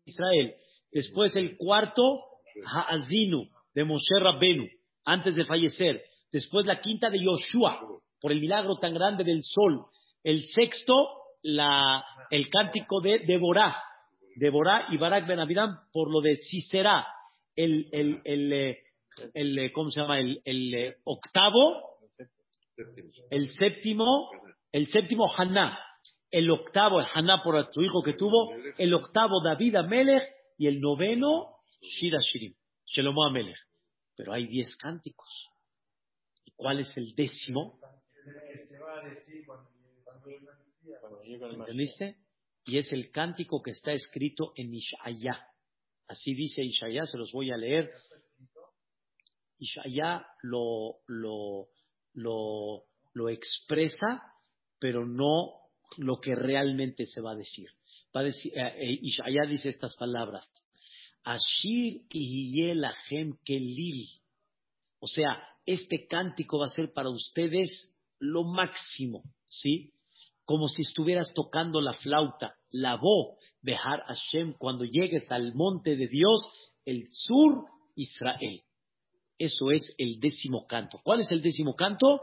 Israel, 0.05 0.55
después 0.91 1.35
el 1.35 1.57
cuarto 1.57 2.21
Haazinu 2.65 3.49
de 3.73 3.83
Moshe 3.83 4.19
Rabbenu 4.19 4.67
antes 5.05 5.35
de 5.35 5.45
fallecer, 5.45 6.03
después 6.31 6.65
la 6.65 6.79
quinta 6.79 7.09
de 7.09 7.19
Yoshua 7.19 7.79
por 8.19 8.31
el 8.31 8.39
milagro 8.39 8.77
tan 8.77 8.93
grande 8.93 9.23
del 9.23 9.41
sol, 9.43 9.85
el 10.23 10.45
sexto 10.45 10.93
la, 11.45 12.03
el 12.29 12.49
cántico 12.49 13.01
de 13.01 13.19
Deborah, 13.19 13.75
Deborah 14.35 14.87
y 14.91 14.97
Barak 14.97 15.27
Ben 15.27 15.39
por 15.91 16.11
lo 16.11 16.21
de 16.21 16.35
Sisera, 16.37 17.07
el, 17.55 17.87
el, 17.91 18.21
el, 18.23 18.53
eh, 18.53 18.79
eh, 19.33 19.71
¿cómo 19.71 19.89
se 19.91 20.01
llama? 20.01 20.19
El, 20.19 20.41
el 20.43 20.73
eh, 20.73 20.97
octavo, 21.03 21.99
el 23.29 23.49
séptimo 23.49 24.29
el 24.75 24.87
séptimo, 24.87 25.31
Haná. 25.33 25.79
el 26.29 26.51
octavo, 26.51 26.99
el 26.99 27.05
Haná 27.13 27.41
por 27.41 27.71
su 27.71 27.81
hijo 27.81 28.03
que 28.03 28.11
tuvo, 28.11 28.51
el 28.77 28.93
octavo 28.93 29.41
David 29.41 29.75
Amelech 29.75 30.23
y 30.57 30.67
el 30.67 30.81
noveno 30.81 31.59
Shira 31.79 32.19
Shirim, 32.19 32.53
Shelomo 32.85 33.23
Amelech. 33.25 33.55
Pero 34.17 34.33
hay 34.33 34.47
diez 34.47 34.75
cánticos. 34.75 35.29
¿Y 36.43 36.51
cuál 36.57 36.81
es 36.81 36.97
el 36.97 37.15
décimo? 37.15 37.79
¿Entendiste? 41.23 42.17
Y 42.65 42.77
es 42.77 42.91
el 42.91 43.11
cántico 43.11 43.61
que 43.61 43.71
está 43.71 43.91
escrito 43.91 44.53
en 44.55 44.73
Ishaya. 44.73 45.47
Así 46.07 46.33
dice 46.33 46.63
Ishaya, 46.63 47.05
se 47.05 47.17
los 47.17 47.31
voy 47.31 47.51
a 47.51 47.57
leer. 47.57 47.91
Ishaya 49.59 50.25
lo, 50.41 50.97
lo, 51.07 51.67
lo, 52.13 52.83
lo 53.13 53.29
expresa, 53.29 54.21
pero 54.79 55.05
no 55.05 55.65
lo 55.97 56.19
que 56.19 56.35
realmente 56.35 57.05
se 57.05 57.21
va 57.21 57.31
a 57.31 57.35
decir. 57.35 57.69
Va 58.15 58.21
a 58.21 58.25
decir 58.25 58.51
eh, 58.57 58.73
eh, 58.77 58.99
Ishaya 59.01 59.45
dice 59.47 59.69
estas 59.69 59.95
palabras. 59.95 60.49
Ashir 61.23 62.03
Lachem 62.11 63.37
Kelil. 63.43 64.07
O 64.99 65.07
sea, 65.07 65.41
este 65.65 66.05
cántico 66.07 66.59
va 66.59 66.67
a 66.67 66.69
ser 66.69 66.93
para 66.93 67.09
ustedes 67.09 67.91
lo 68.19 68.43
máximo, 68.43 69.23
¿sí? 69.47 69.94
Como 70.45 70.67
si 70.67 70.83
estuvieras 70.83 71.33
tocando 71.33 71.81
la 71.81 71.93
flauta, 71.93 72.55
la 72.69 72.95
voz, 72.95 73.37
Behar 73.61 74.03
Hashem, 74.07 74.53
cuando 74.59 74.85
llegues 74.85 75.31
al 75.31 75.55
monte 75.55 75.95
de 75.95 76.07
Dios, 76.07 76.47
el 76.85 77.07
sur 77.11 77.65
Israel. 77.95 78.61
Eso 79.37 79.71
es 79.71 79.93
el 79.97 80.19
décimo 80.19 80.65
canto. 80.67 80.99
¿Cuál 81.03 81.21
es 81.21 81.31
el 81.31 81.41
décimo 81.41 81.75
canto? 81.75 82.21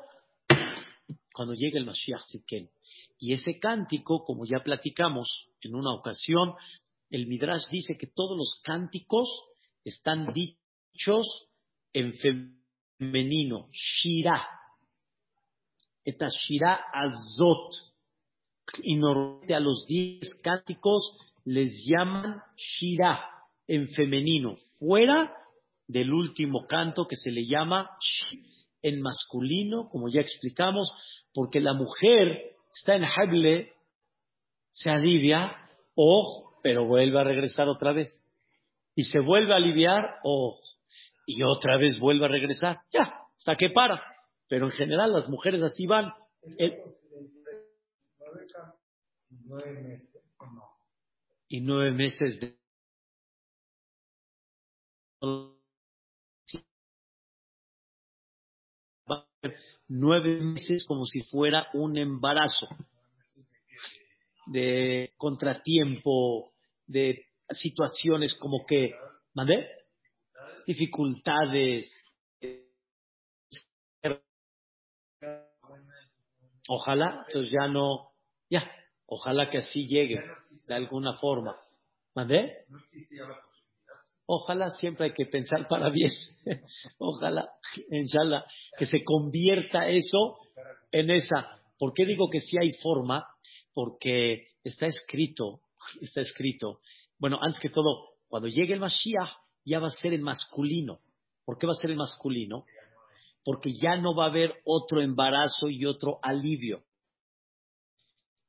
Cuando 1.35 1.55
llegue 1.55 1.79
el 1.79 1.85
Mashiach 1.85 2.23
Zidken. 2.31 2.71
Y 3.19 3.33
ese 3.33 3.59
cántico, 3.59 4.25
como 4.25 4.45
ya 4.47 4.61
platicamos 4.61 5.49
en 5.61 5.75
una 5.75 5.93
ocasión, 5.95 6.55
el 7.11 7.27
Midrash 7.27 7.69
dice 7.71 7.97
que 7.99 8.07
todos 8.07 8.37
los 8.37 8.61
cánticos 8.65 9.29
están 9.85 10.33
dichos 10.33 11.49
en 11.93 12.15
femenino, 12.99 13.69
Shira. 13.71 14.47
Esta 16.05 16.29
Shira 16.29 16.81
Azot. 16.93 17.92
Y 18.83 18.97
normalmente 18.97 19.55
a 19.55 19.61
los 19.61 19.87
diez 19.87 20.35
cánticos 20.43 21.17
les 21.45 21.85
llaman 21.87 22.41
Shira 22.57 23.29
en 23.67 23.89
femenino, 23.91 24.57
fuera 24.79 25.35
del 25.87 26.13
último 26.13 26.67
canto 26.67 27.07
que 27.07 27.17
se 27.17 27.31
le 27.31 27.47
llama 27.47 27.91
en 28.83 29.01
masculino, 29.01 29.89
como 29.89 30.09
ya 30.09 30.21
explicamos, 30.21 30.91
porque 31.35 31.61
la 31.61 31.75
mujer 31.75 32.57
está 32.73 32.97
en 32.97 33.05
Hable, 33.05 33.73
se 34.71 34.91
alivia, 34.91 35.57
o, 35.95 36.59
pero 36.63 36.87
vuelve 36.87 37.21
a 37.21 37.25
regresar 37.25 37.69
otra 37.69 37.93
vez. 37.93 38.11
Y 38.95 39.05
se 39.05 39.21
vuelve 39.21 39.53
a 39.53 39.57
aliviar, 39.57 40.17
o, 40.25 40.59
y 41.27 41.43
otra 41.43 41.77
vez 41.77 41.99
vuelve 41.99 42.27
a 42.27 42.29
regresar. 42.29 42.81
Ya, 42.93 43.15
hasta 43.37 43.57
que 43.57 43.71
para. 43.71 44.03
Pero 44.49 44.67
en 44.67 44.73
general 44.73 45.13
las 45.13 45.29
mujeres 45.29 45.63
así 45.63 45.87
van. 45.87 46.13
Y 51.49 51.61
nueve 51.61 51.93
meses 51.93 52.41
de 52.41 52.57
nueve 59.89 60.41
meses 60.41 60.85
como 60.87 61.05
si 61.05 61.21
fuera 61.25 61.69
un 61.75 61.97
embarazo 61.97 62.67
de 64.47 65.13
contratiempo, 65.17 66.53
de 66.87 67.27
situaciones 67.51 68.35
como 68.35 68.65
que, 68.67 68.95
¿mandé? 69.35 69.67
Dificultades. 70.67 71.93
Ojalá, 76.69 77.25
entonces 77.27 77.53
ya 77.53 77.69
no, 77.69 78.12
ya, 78.53 78.71
ojalá 79.07 79.49
que 79.49 79.59
así 79.59 79.87
llegue 79.87 80.23
de 80.67 80.75
alguna 80.75 81.15
forma. 81.15 81.57
¿Mandé? 82.15 82.67
Ojalá 84.27 84.69
siempre 84.69 85.07
hay 85.07 85.13
que 85.15 85.25
pensar 85.25 85.67
para 85.69 85.89
bien. 85.89 86.11
Ojalá, 86.99 87.49
inshallah, 87.91 88.45
que 88.79 88.85
se 88.85 89.03
convierta 89.05 89.89
eso 89.89 90.39
en 90.91 91.11
esa. 91.11 91.63
¿Por 91.79 91.95
qué 91.95 92.05
digo 92.05 92.29
que 92.31 92.41
sí 92.41 92.57
hay 92.61 92.73
forma? 92.83 93.27
Porque 93.73 94.49
está 94.63 94.87
escrito, 94.87 95.63
está 96.03 96.21
escrito. 96.21 96.81
Bueno, 97.19 97.39
antes 97.41 97.59
que 97.59 97.71
todo, 97.71 98.11
cuando 98.29 98.49
llegue 98.49 98.75
el 98.75 98.81
Mashiach, 98.81 99.31
ya 99.65 99.81
va 99.81 99.87
a 99.87 99.91
ser 99.91 100.13
en 100.13 100.23
masculino. 100.23 101.01
¿Por 101.47 101.57
qué 101.57 101.67
va 101.67 101.73
a 101.73 101.81
ser 101.81 101.91
en 101.91 101.97
masculino? 101.97 102.67
Porque 103.45 103.73
ya 103.73 103.97
no 103.97 104.15
va 104.15 104.27
a 104.27 104.29
haber 104.29 104.61
otro 104.65 105.01
embarazo 105.01 105.71
y 105.71 105.87
otro 105.87 106.19
alivio. 106.23 106.85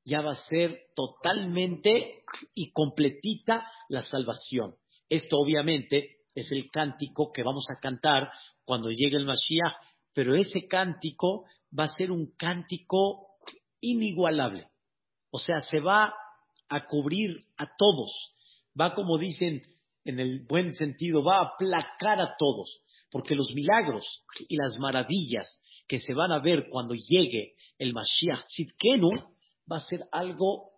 Ya 0.05 0.21
va 0.21 0.31
a 0.31 0.47
ser 0.47 0.87
totalmente 0.95 2.23
y 2.53 2.71
completita 2.71 3.65
la 3.89 4.01
salvación. 4.01 4.75
Esto 5.09 5.37
obviamente 5.37 6.17
es 6.35 6.51
el 6.51 6.69
cántico 6.71 7.31
que 7.31 7.43
vamos 7.43 7.65
a 7.71 7.79
cantar 7.79 8.31
cuando 8.65 8.89
llegue 8.89 9.17
el 9.17 9.25
Mashiach, 9.25 9.73
pero 10.13 10.35
ese 10.35 10.67
cántico 10.67 11.45
va 11.77 11.85
a 11.85 11.93
ser 11.93 12.11
un 12.11 12.33
cántico 12.37 13.37
inigualable. 13.81 14.67
O 15.31 15.39
sea, 15.39 15.61
se 15.61 15.79
va 15.79 16.13
a 16.69 16.87
cubrir 16.87 17.37
a 17.57 17.65
todos. 17.77 18.11
Va, 18.79 18.93
como 18.93 19.17
dicen 19.17 19.61
en 20.05 20.19
el 20.19 20.45
buen 20.47 20.73
sentido, 20.73 21.23
va 21.23 21.37
a 21.37 21.53
aplacar 21.53 22.19
a 22.19 22.35
todos. 22.37 22.81
Porque 23.11 23.35
los 23.35 23.53
milagros 23.53 24.05
y 24.47 24.57
las 24.57 24.77
maravillas 24.79 25.61
que 25.87 25.99
se 25.99 26.13
van 26.13 26.31
a 26.31 26.39
ver 26.39 26.67
cuando 26.69 26.95
llegue 26.95 27.55
el 27.77 27.93
Mashiach 27.93 28.45
Tzidkenu 28.47 29.09
va 29.71 29.78
a 29.78 29.82
ser 29.82 30.02
algo 30.12 30.71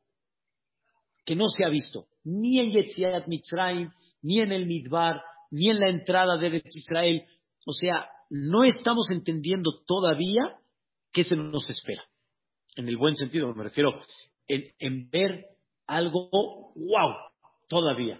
que 1.26 1.36
no 1.36 1.48
se 1.48 1.65
ha 1.65 1.69
visto 1.69 2.08
ni 2.26 2.60
en 2.60 2.71
Yetziat 2.71 3.28
Mitzrayim, 3.28 3.91
ni 4.24 4.39
en 4.39 4.52
el 4.52 4.65
Midbar, 4.65 5.21
ni 5.52 5.69
en 5.69 5.80
la 5.80 5.89
entrada 5.89 6.38
de 6.38 6.62
Israel. 6.74 7.24
O 7.65 7.71
sea, 7.71 8.10
no 8.30 8.63
estamos 8.63 9.10
entendiendo 9.12 9.71
todavía 9.86 10.58
qué 11.13 11.24
se 11.24 11.36
nos 11.36 11.69
espera. 11.69 12.04
En 12.76 12.89
el 12.89 12.98
buen 12.98 13.15
sentido, 13.15 13.54
me 13.54 13.63
refiero 13.63 13.93
en, 14.48 15.10
ver 15.10 15.45
algo, 15.88 16.30
wow, 16.76 17.13
todavía. 17.69 18.19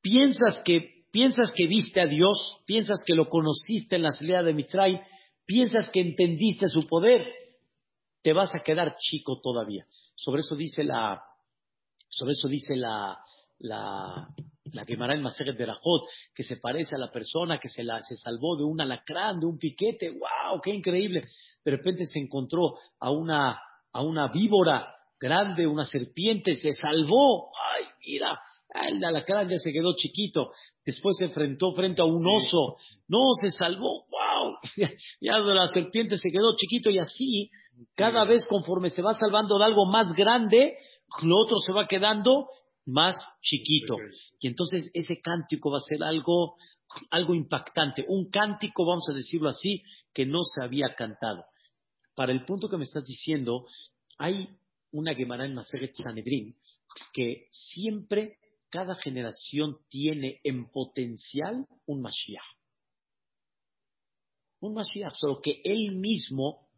Piensas 0.00 0.62
que, 0.64 1.04
piensas 1.10 1.52
que 1.54 1.66
viste 1.66 2.00
a 2.00 2.06
Dios, 2.06 2.60
piensas 2.64 3.02
que 3.04 3.14
lo 3.14 3.28
conociste 3.28 3.96
en 3.96 4.02
la 4.02 4.12
salida 4.12 4.42
de 4.42 4.54
Mitzrayim, 4.54 5.00
piensas 5.44 5.90
que 5.90 6.00
entendiste 6.00 6.68
su 6.68 6.86
poder, 6.86 7.26
te 8.22 8.32
vas 8.32 8.54
a 8.54 8.60
quedar 8.60 8.96
chico 8.96 9.40
todavía. 9.40 9.86
Sobre 10.14 10.40
eso 10.40 10.56
dice 10.56 10.84
la, 10.84 11.22
sobre 12.08 12.32
eso 12.32 12.48
dice 12.48 12.76
la, 12.76 13.18
la, 13.58 14.28
la 14.72 14.84
Gemara 14.84 15.14
en 15.14 15.22
Maseret 15.22 15.56
Berajot, 15.56 16.02
que 16.34 16.42
se 16.42 16.56
parece 16.56 16.94
a 16.94 16.98
la 16.98 17.10
persona 17.10 17.58
que 17.58 17.68
se, 17.68 17.82
la, 17.82 18.00
se 18.02 18.16
salvó 18.16 18.56
de 18.56 18.64
un 18.64 18.80
alacrán, 18.80 19.40
de 19.40 19.46
un 19.46 19.58
piquete. 19.58 20.10
¡Wow! 20.10 20.60
¡Qué 20.62 20.72
increíble! 20.72 21.22
De 21.64 21.70
repente 21.70 22.06
se 22.06 22.18
encontró 22.18 22.76
a 22.98 23.10
una, 23.10 23.60
a 23.92 24.02
una 24.02 24.28
víbora 24.28 24.94
grande, 25.18 25.66
una 25.66 25.84
serpiente, 25.84 26.54
se 26.54 26.72
salvó. 26.72 27.50
¡Ay, 27.74 27.84
mira! 28.06 28.40
El 28.74 29.04
alacrán 29.04 29.48
ya 29.50 29.58
se 29.58 29.72
quedó 29.72 29.94
chiquito. 29.94 30.52
Después 30.84 31.16
se 31.18 31.26
enfrentó 31.26 31.72
frente 31.72 32.00
a 32.00 32.06
un 32.06 32.26
oso. 32.26 32.78
No, 33.08 33.18
se 33.40 33.50
salvó. 33.50 34.06
¡Wow! 34.06 34.56
Ya 35.20 35.38
la 35.38 35.68
serpiente 35.68 36.16
se 36.16 36.30
quedó 36.30 36.56
chiquito 36.56 36.90
y 36.90 36.98
así, 36.98 37.50
cada 37.94 38.24
vez 38.24 38.44
conforme 38.46 38.90
se 38.90 39.02
va 39.02 39.14
salvando 39.14 39.58
de 39.58 39.64
algo 39.64 39.86
más 39.86 40.12
grande, 40.12 40.76
lo 41.22 41.36
otro 41.38 41.58
se 41.58 41.72
va 41.72 41.86
quedando 41.86 42.48
más 42.86 43.16
chiquito. 43.40 43.96
Y 44.40 44.48
entonces 44.48 44.90
ese 44.94 45.20
cántico 45.20 45.70
va 45.70 45.78
a 45.78 45.88
ser 45.88 46.02
algo, 46.02 46.56
algo 47.10 47.34
impactante, 47.34 48.04
un 48.08 48.30
cántico, 48.30 48.86
vamos 48.86 49.08
a 49.10 49.14
decirlo 49.14 49.48
así, 49.48 49.82
que 50.12 50.26
no 50.26 50.40
se 50.42 50.62
había 50.62 50.94
cantado. 50.94 51.44
Para 52.14 52.32
el 52.32 52.44
punto 52.44 52.68
que 52.68 52.76
me 52.76 52.84
estás 52.84 53.04
diciendo, 53.04 53.66
hay 54.18 54.48
una 54.90 55.14
Gemara 55.14 55.44
en 55.44 55.54
Maseret 55.54 55.94
Sanedrin 55.94 56.54
que 57.12 57.46
siempre 57.50 58.38
cada 58.68 58.94
generación 58.96 59.78
tiene 59.88 60.40
en 60.44 60.70
potencial 60.70 61.66
un 61.86 62.02
Mashiach. 62.02 62.42
Un 64.60 64.74
Mashiach, 64.74 65.14
solo 65.14 65.40
que 65.40 65.60
él 65.64 65.96
mismo 65.96 66.68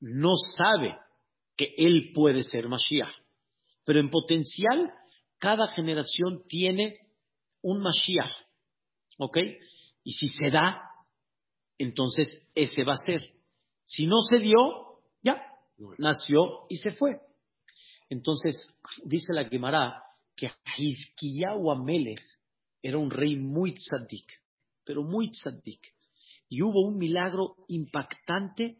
no 0.00 0.34
sabe 0.56 0.98
que 1.56 1.74
él 1.76 2.12
puede 2.14 2.42
ser 2.42 2.68
Mashiach. 2.68 3.12
Pero 3.84 4.00
en 4.00 4.10
potencial, 4.10 4.92
cada 5.38 5.66
generación 5.68 6.42
tiene 6.48 6.98
un 7.62 7.82
Mashiach. 7.82 8.32
¿Ok? 9.18 9.38
Y 10.02 10.12
si 10.12 10.28
se 10.28 10.50
da, 10.50 10.80
entonces 11.78 12.42
ese 12.54 12.84
va 12.84 12.94
a 12.94 13.06
ser. 13.06 13.34
Si 13.84 14.06
no 14.06 14.16
se 14.28 14.38
dio, 14.38 15.00
ya, 15.22 15.42
nació 15.98 16.66
y 16.68 16.76
se 16.76 16.92
fue. 16.92 17.20
Entonces, 18.08 18.68
dice 19.04 19.32
la 19.32 19.48
Gemara 19.48 20.02
que 20.36 20.50
Hizkiyahu 20.78 21.70
Amelech 21.70 22.22
era 22.82 22.98
un 22.98 23.10
rey 23.10 23.36
muy 23.36 23.74
tzadik, 23.74 24.26
pero 24.84 25.02
muy 25.02 25.30
tzadik. 25.30 25.80
Y 26.48 26.62
hubo 26.62 26.80
un 26.86 26.98
milagro 26.98 27.56
impactante 27.68 28.79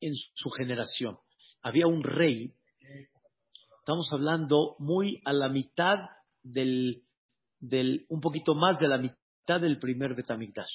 en 0.00 0.14
su 0.14 0.50
generación. 0.50 1.18
Había 1.62 1.86
un 1.86 2.02
rey, 2.02 2.54
estamos 3.80 4.08
hablando 4.12 4.76
muy 4.78 5.20
a 5.24 5.32
la 5.32 5.48
mitad 5.48 5.98
del, 6.42 7.04
un 8.08 8.20
poquito 8.20 8.54
más 8.54 8.78
de 8.80 8.88
la 8.88 8.98
mitad 8.98 9.60
del 9.60 9.78
primer 9.78 10.14
Betamigdash, 10.14 10.70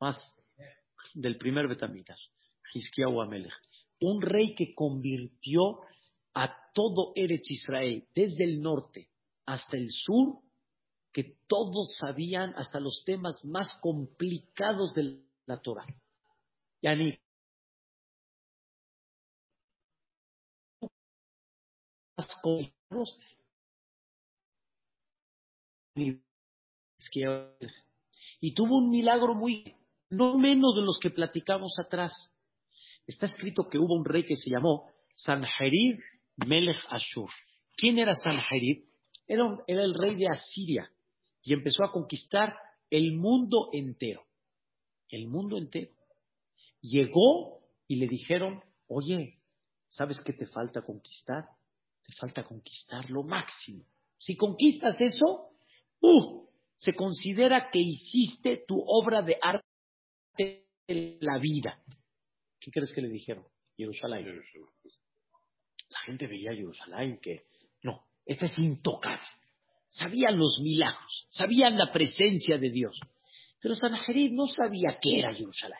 más 0.00 0.18
del 1.14 1.36
primer 1.36 1.68
Betamigdash, 1.68 2.20
Hizkiyahu 2.74 3.20
Amelech. 3.20 3.52
Un 4.00 4.20
rey 4.20 4.54
que 4.54 4.74
convirtió 4.74 5.80
a 6.34 6.54
todo 6.74 7.12
Eretz 7.14 7.50
Israel, 7.50 8.06
desde 8.14 8.44
el 8.44 8.60
norte 8.60 9.08
hasta 9.46 9.76
el 9.76 9.88
sur, 9.90 10.40
que 11.12 11.36
todos 11.46 11.96
sabían 11.98 12.52
hasta 12.56 12.80
los 12.80 13.04
temas 13.06 13.44
más 13.44 13.72
complicados 13.80 14.92
de 14.94 15.22
la 15.46 15.60
Torah. 15.60 15.86
Yani, 16.82 17.18
y 28.40 28.54
tuvo 28.54 28.78
un 28.78 28.90
milagro 28.90 29.34
muy, 29.34 29.74
no 30.10 30.38
menos 30.38 30.74
de 30.74 30.82
los 30.82 30.98
que 30.98 31.10
platicamos 31.10 31.78
atrás. 31.78 32.12
Está 33.06 33.26
escrito 33.26 33.68
que 33.68 33.78
hubo 33.78 33.94
un 33.94 34.04
rey 34.04 34.24
que 34.24 34.36
se 34.36 34.50
llamó 34.50 34.90
Sanherib 35.14 35.98
Melech 36.46 36.80
Ashur. 36.90 37.28
¿Quién 37.76 37.98
era 37.98 38.14
Sanherib? 38.14 38.84
Era, 39.26 39.44
era 39.66 39.82
el 39.84 39.94
rey 39.94 40.16
de 40.16 40.28
Asiria 40.28 40.90
y 41.42 41.52
empezó 41.52 41.84
a 41.84 41.92
conquistar 41.92 42.56
el 42.90 43.12
mundo 43.12 43.68
entero. 43.72 44.24
El 45.08 45.28
mundo 45.28 45.58
entero. 45.58 45.92
Llegó 46.80 47.60
y 47.86 47.96
le 47.96 48.08
dijeron, 48.08 48.62
oye, 48.88 49.38
¿sabes 49.88 50.20
qué 50.24 50.32
te 50.32 50.46
falta 50.46 50.82
conquistar? 50.82 51.44
Te 52.06 52.12
falta 52.14 52.44
conquistar 52.44 53.08
lo 53.10 53.22
máximo. 53.22 53.84
Si 54.18 54.36
conquistas 54.36 55.00
eso, 55.00 55.50
uh, 56.00 56.48
se 56.76 56.94
considera 56.94 57.70
que 57.70 57.80
hiciste 57.80 58.64
tu 58.66 58.82
obra 58.86 59.22
de 59.22 59.38
arte 59.40 60.66
en 60.86 61.18
la 61.20 61.38
vida. 61.38 61.82
¿Qué 62.60 62.70
crees 62.70 62.92
que 62.92 63.02
le 63.02 63.08
dijeron? 63.08 63.44
Jerusalén. 63.76 64.42
La 65.88 65.98
gente 66.00 66.26
veía 66.26 66.50
a 66.52 66.54
Jerusalén 66.54 67.18
que 67.20 67.46
no, 67.82 68.06
este 68.24 68.46
es 68.46 68.58
intocable. 68.58 69.26
Sabían 69.88 70.38
los 70.38 70.58
milagros, 70.60 71.26
sabían 71.28 71.78
la 71.78 71.92
presencia 71.92 72.58
de 72.58 72.70
Dios. 72.70 72.98
Pero 73.60 73.74
Sanjerib 73.74 74.32
no 74.32 74.46
sabía 74.46 74.98
qué 75.00 75.20
era 75.20 75.32
Jerusalén. 75.32 75.78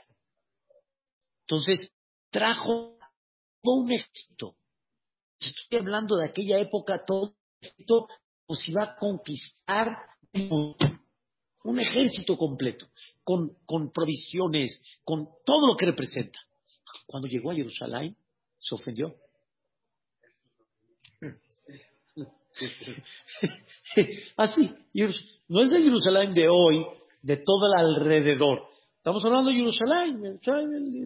Entonces 1.40 1.92
trajo 2.30 2.96
todo 3.62 3.74
un 3.82 3.92
éxito. 3.92 4.56
Estoy 5.46 5.78
hablando 5.78 6.16
de 6.16 6.28
aquella 6.28 6.58
época, 6.58 7.04
todo 7.04 7.34
esto 7.60 8.08
pues 8.46 8.68
iba 8.68 8.82
a 8.82 8.96
conquistar 8.96 9.96
un 11.64 11.80
ejército 11.80 12.36
completo, 12.36 12.86
con, 13.22 13.56
con 13.64 13.90
provisiones, 13.90 14.82
con 15.02 15.28
todo 15.44 15.68
lo 15.68 15.76
que 15.76 15.86
representa. 15.86 16.38
Cuando 17.06 17.28
llegó 17.28 17.50
a 17.50 17.54
Jerusalén, 17.54 18.16
se 18.58 18.74
ofendió. 18.74 19.14
Así, 24.36 24.70
no 25.48 25.62
es 25.62 25.72
el 25.72 25.82
Jerusalén 25.82 26.34
de 26.34 26.48
hoy, 26.48 26.86
de 27.22 27.38
todo 27.38 27.66
el 27.66 27.72
alrededor. 27.74 28.68
Estamos 28.98 29.24
hablando 29.24 29.50
de 29.50 29.56
Jerusalén, 29.56 30.38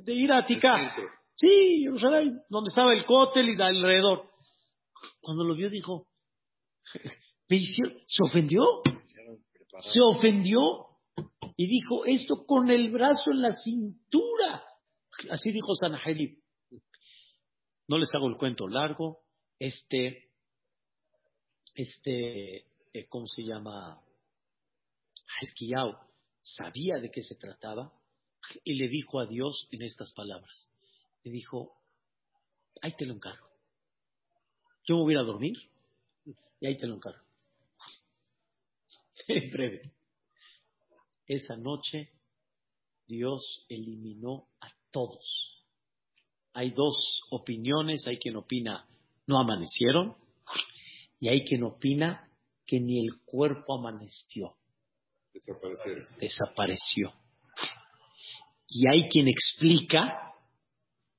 de 0.05 0.15
ir 0.15 0.31
a 0.33 0.45
Ticá. 0.45 0.95
Sí, 1.35 1.81
Jerusalén, 1.83 2.43
donde 2.49 2.69
estaba 2.69 2.93
el 2.93 3.05
cótel 3.05 3.49
y 3.49 3.57
de 3.57 3.65
alrededor. 3.65 4.28
Cuando 5.29 5.45
lo 5.45 5.55
vio 5.55 5.69
dijo, 5.69 6.09
se 7.51 8.23
ofendió, 8.23 8.63
se 9.79 10.01
ofendió 10.01 10.87
y 11.55 11.67
dijo 11.67 12.07
esto 12.07 12.47
con 12.47 12.71
el 12.71 12.91
brazo 12.91 13.33
en 13.33 13.43
la 13.43 13.53
cintura. 13.53 14.65
Así 15.29 15.53
dijo 15.53 15.75
San 15.75 15.91
Sanaheli. 15.93 16.43
No 17.89 17.99
les 17.99 18.09
hago 18.15 18.29
el 18.29 18.39
cuento 18.39 18.69
largo. 18.69 19.19
Este, 19.59 20.31
este, 21.75 22.65
eh, 22.95 23.07
¿cómo 23.11 23.27
se 23.27 23.43
llama? 23.43 24.01
Esquiao 25.43 26.09
sabía 26.41 27.01
de 27.03 27.11
qué 27.11 27.21
se 27.21 27.35
trataba 27.35 27.93
y 28.65 28.79
le 28.79 28.89
dijo 28.89 29.21
a 29.21 29.27
Dios 29.27 29.69
en 29.73 29.83
estas 29.83 30.11
palabras. 30.15 30.71
Le 31.23 31.33
dijo, 31.33 31.77
ahí 32.81 32.95
te 32.97 33.05
lo 33.05 33.13
encargo. 33.13 33.48
Yo 34.89 34.97
me 34.97 35.03
voy 35.03 35.17
a 35.17 35.23
dormir 35.23 35.55
y 36.61 36.67
ahí 36.67 36.79
te 36.79 36.87
lo 36.87 36.95
encargo. 36.95 37.23
Es 39.29 39.53
breve. 39.53 39.93
Esa 41.27 41.57
noche 41.57 42.11
Dios 43.07 43.67
eliminó 43.69 44.49
a 44.63 44.69
todos. 44.91 45.67
Hay 46.55 46.71
dos 46.71 47.21
opiniones, 47.31 48.07
hay 48.07 48.19
quien 48.19 48.37
opina 48.37 48.89
no 49.27 49.39
amanecieron 49.39 50.17
y 51.21 51.29
hay 51.29 51.45
quien 51.45 51.65
opina 51.65 52.31
que 52.67 52.81
ni 52.81 53.07
el 53.07 53.21
cuerpo 53.27 53.79
amaneció. 53.79 54.57
Desapareció. 56.19 57.13
Y 58.69 58.89
hay 58.89 59.11
quien 59.11 59.29
explica 59.29 60.33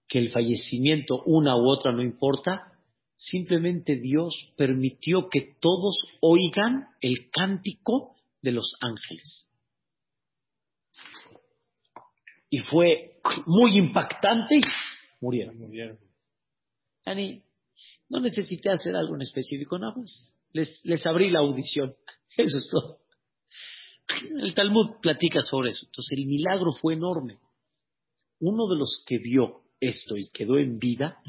que 0.08 0.17
el 0.17 0.32
fallecimiento, 0.32 1.21
una 1.23 1.55
u 1.55 1.69
otra, 1.69 1.91
no 1.91 2.01
importa, 2.01 2.79
simplemente 3.19 3.97
Dios 3.97 4.34
permitió 4.55 5.27
que 5.29 5.55
todos 5.60 6.08
oigan 6.21 6.88
el 7.01 7.29
cántico 7.32 8.15
de 8.41 8.53
los 8.53 8.75
ángeles. 8.79 9.49
Y 12.49 12.60
fue 12.60 13.19
muy 13.45 13.77
impactante 13.77 14.55
y 14.55 14.62
murieron. 15.19 15.58
murieron. 15.58 15.99
no 18.08 18.21
necesité 18.21 18.69
hacer 18.69 18.95
algo 18.95 19.15
en 19.15 19.21
específico, 19.21 19.77
nada 19.77 19.93
más. 19.95 20.36
Les, 20.53 20.79
les 20.86 21.05
abrí 21.05 21.29
la 21.29 21.39
audición. 21.39 21.95
Eso 22.38 22.58
es 22.58 22.69
todo. 22.71 22.99
El 24.41 24.53
Talmud 24.55 24.95
platica 25.01 25.41
sobre 25.41 25.69
eso. 25.69 25.86
Entonces 25.86 26.17
el 26.17 26.25
milagro 26.25 26.71
fue 26.82 26.95
enorme. 26.95 27.38
Uno 28.39 28.67
de 28.67 28.75
los 28.75 29.03
que 29.05 29.19
vio 29.19 29.62
esto 29.79 30.17
y 30.17 30.27
quedó 30.29 30.58
en 30.58 30.79
vida 30.79 31.21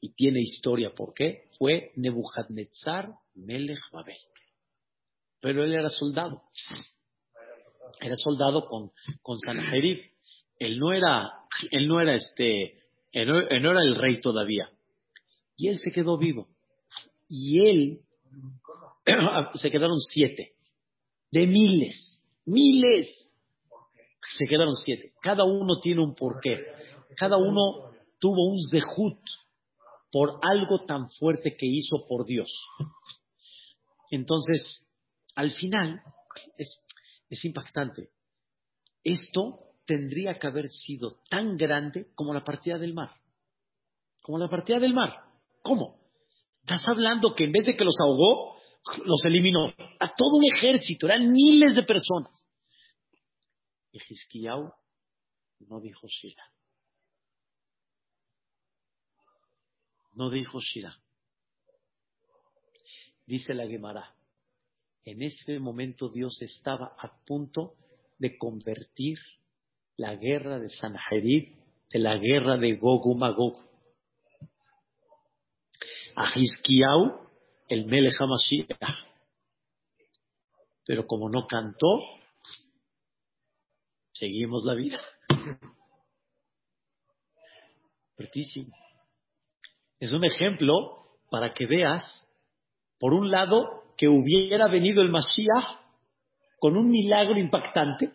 y 0.00 0.12
tiene 0.14 0.40
historia 0.40 0.94
por 0.94 1.14
qué, 1.14 1.48
fue 1.58 1.92
Nebuchadnezzar 1.96 3.14
Melech 3.34 3.80
Babel. 3.92 4.16
Pero 5.40 5.64
él 5.64 5.72
era 5.72 5.88
soldado. 5.88 6.42
Era 8.00 8.16
soldado 8.16 8.66
con, 8.66 8.90
con 9.22 9.38
Sanherib. 9.40 9.98
Él 10.58 10.78
no 10.78 10.92
era, 10.92 11.30
él 11.70 11.86
no 11.88 12.00
era 12.00 12.14
este, 12.14 12.82
él 13.12 13.28
no, 13.28 13.70
era 13.70 13.82
el 13.82 13.96
rey 13.96 14.20
todavía. 14.20 14.70
Y 15.56 15.68
él 15.68 15.78
se 15.78 15.90
quedó 15.90 16.18
vivo. 16.18 16.48
Y 17.28 17.66
él, 17.66 18.00
se 19.54 19.70
quedaron 19.70 20.00
siete. 20.00 20.54
De 21.30 21.46
miles, 21.46 22.20
miles. 22.44 23.08
Se 24.36 24.46
quedaron 24.46 24.74
siete. 24.74 25.12
Cada 25.22 25.44
uno 25.44 25.80
tiene 25.80 26.02
un 26.02 26.14
porqué. 26.14 26.58
Cada 27.16 27.36
uno 27.36 27.90
tuvo 28.18 28.48
un 28.50 28.58
zehut 28.70 29.20
por 30.10 30.38
algo 30.42 30.84
tan 30.86 31.10
fuerte 31.10 31.56
que 31.56 31.66
hizo 31.66 32.06
por 32.08 32.24
Dios. 32.24 32.50
Entonces, 34.10 34.88
al 35.34 35.52
final, 35.52 36.02
es, 36.56 37.44
impactante. 37.44 38.10
Esto 39.02 39.58
tendría 39.84 40.38
que 40.38 40.46
haber 40.46 40.68
sido 40.68 41.20
tan 41.28 41.56
grande 41.56 42.08
como 42.14 42.32
la 42.34 42.44
partida 42.44 42.78
del 42.78 42.94
mar. 42.94 43.10
Como 44.22 44.38
la 44.38 44.48
partida 44.48 44.78
del 44.78 44.94
mar. 44.94 45.12
¿Cómo? 45.62 46.00
Estás 46.60 46.82
hablando 46.86 47.34
que 47.34 47.44
en 47.44 47.52
vez 47.52 47.66
de 47.66 47.76
que 47.76 47.84
los 47.84 47.96
ahogó, 48.00 48.56
los 49.04 49.24
eliminó. 49.24 49.68
A 50.00 50.14
todo 50.16 50.36
un 50.36 50.44
ejército, 50.44 51.06
eran 51.06 51.32
miles 51.32 51.76
de 51.76 51.82
personas. 51.82 52.46
Y 53.92 54.00
Gisquiau 54.00 54.72
no 55.60 55.80
dijo 55.80 56.06
Shira. 56.08 56.42
No 60.16 60.30
dijo 60.30 60.60
Shira. 60.60 60.98
Dice 63.26 63.54
la 63.54 63.66
Gemara. 63.66 64.14
En 65.04 65.22
ese 65.22 65.60
momento 65.60 66.08
Dios 66.08 66.40
estaba 66.40 66.96
a 66.98 67.22
punto 67.24 67.74
de 68.18 68.38
convertir 68.38 69.18
la 69.96 70.16
guerra 70.16 70.58
de 70.58 70.70
Sanherib 70.70 71.54
de 71.90 71.98
la 71.98 72.16
guerra 72.16 72.56
de 72.56 72.76
Gog 72.76 73.14
Magog. 73.16 73.64
a 76.18 76.32
Hizkiau, 76.34 77.28
el 77.68 77.84
Melech 77.84 78.18
HaMashiach. 78.18 78.78
Pero 80.86 81.06
como 81.06 81.28
no 81.28 81.46
cantó, 81.46 82.00
seguimos 84.12 84.64
la 84.64 84.74
vida. 84.74 84.98
Es 89.98 90.12
un 90.12 90.24
ejemplo 90.24 90.74
para 91.30 91.52
que 91.52 91.66
veas, 91.66 92.28
por 92.98 93.14
un 93.14 93.30
lado, 93.30 93.84
que 93.96 94.08
hubiera 94.08 94.68
venido 94.68 95.02
el 95.02 95.10
Mashiach 95.10 95.80
con 96.58 96.76
un 96.76 96.90
milagro 96.90 97.38
impactante 97.38 98.12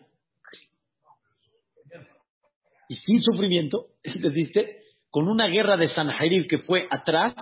y 2.88 2.96
sin 2.96 3.22
sufrimiento, 3.22 3.86
¿entendiste? 4.02 4.82
Con 5.10 5.28
una 5.28 5.46
guerra 5.46 5.76
de 5.76 5.88
Sanharir 5.88 6.46
que 6.46 6.58
fue 6.58 6.86
atrás, 6.90 7.34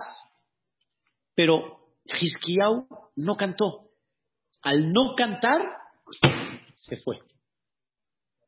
pero 1.35 1.79
Hizkiau 2.05 2.87
no 3.17 3.35
cantó. 3.35 3.89
Al 4.61 4.91
no 4.91 5.15
cantar, 5.15 5.61
se 6.75 6.97
fue. 6.97 7.19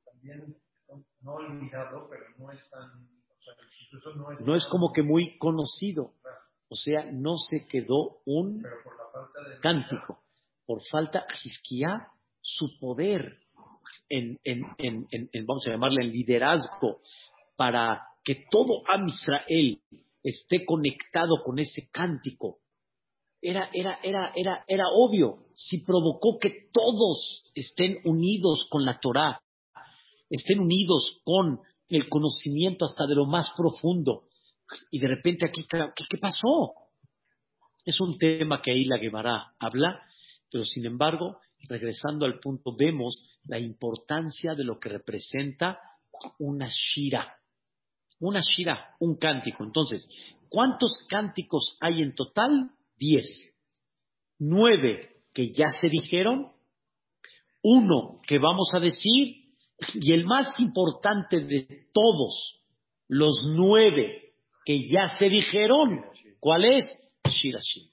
También 0.06 0.56
no 1.22 1.34
olvidado, 1.34 2.08
pero 2.10 2.24
no 2.38 2.52
es 2.52 2.70
no 4.46 4.56
es 4.56 4.66
como 4.68 4.92
que 4.92 5.04
muy 5.04 5.38
conocido. 5.38 6.14
O 6.70 6.76
sea, 6.76 7.06
no 7.12 7.38
se 7.38 7.68
quedó 7.68 8.22
un 8.26 8.64
cántico. 9.62 10.24
Por 10.66 10.82
falta, 10.90 11.26
Hizquía, 11.44 12.08
su 12.42 12.80
poder 12.80 13.44
en, 14.10 14.40
vamos 15.46 15.68
a 15.68 15.72
llamarle, 15.72 16.04
el 16.04 16.12
liderazgo, 16.12 17.02
para 17.56 18.02
que 18.24 18.46
todo 18.50 18.82
Am 18.88 19.08
Israel 19.08 19.82
esté 20.24 20.66
conectado 20.66 21.42
con 21.44 21.60
ese 21.60 21.90
cántico, 21.92 22.60
era, 23.42 23.70
era, 23.74 24.00
era, 24.02 24.32
era, 24.36 24.64
era 24.68 24.86
obvio. 24.94 25.48
Si 25.54 25.80
provocó 25.80 26.38
que 26.40 26.70
todos 26.72 27.44
estén 27.54 28.00
unidos 28.06 28.68
con 28.70 28.86
la 28.86 29.00
Torah, 29.00 29.42
estén 30.30 30.62
unidos 30.62 31.20
con 31.26 31.60
el 31.96 32.10
conocimiento 32.10 32.86
hasta 32.86 33.06
de 33.06 33.16
lo 33.16 33.26
más 33.26 33.52
profundo. 33.56 34.24
Y 34.92 35.00
de 35.00 35.08
repente 35.08 35.46
aquí, 35.46 35.66
¿qué, 35.68 36.18
pasó? 36.18 36.74
Es 37.86 38.00
un 38.00 38.18
tema 38.18 38.62
que 38.62 38.72
ahí 38.72 38.86
la 38.86 38.98
Gemara 38.98 39.54
habla, 39.60 40.02
pero 40.50 40.64
sin 40.64 40.86
embargo, 40.86 41.40
regresando 41.68 42.26
al 42.26 42.40
punto, 42.40 42.76
vemos 42.78 43.24
la 43.46 43.60
importancia 43.60 44.56
de 44.56 44.64
lo 44.64 44.80
que 44.80 44.90
representa 44.90 45.80
una 46.40 46.70
shira. 46.70 47.36
Una 48.20 48.42
shira, 48.42 48.96
un 49.00 49.18
cántico. 49.18 49.64
Entonces, 49.64 50.08
¿cuántos 50.50 51.06
cánticos 51.10 51.78
hay 51.82 52.02
en 52.02 52.16
total? 52.16 52.72
Diez. 52.98 53.26
Nueve 54.40 55.10
que 55.34 55.48
ya 55.52 55.70
se 55.82 55.90
dijeron, 55.90 56.52
uno 57.64 58.22
que 58.28 58.38
vamos 58.38 58.70
a 58.76 58.80
decir 58.80 59.43
y 59.94 60.14
el 60.14 60.26
más 60.26 60.60
importante 60.60 61.40
de 61.40 61.88
todos, 61.94 62.62
los 63.08 63.44
nueve 63.56 64.34
que 64.66 64.80
ya 64.90 65.18
se 65.18 65.30
dijeron, 65.30 66.06
¿cuál 66.40 66.66
es? 66.66 66.86
Shirashirim. 67.26 67.92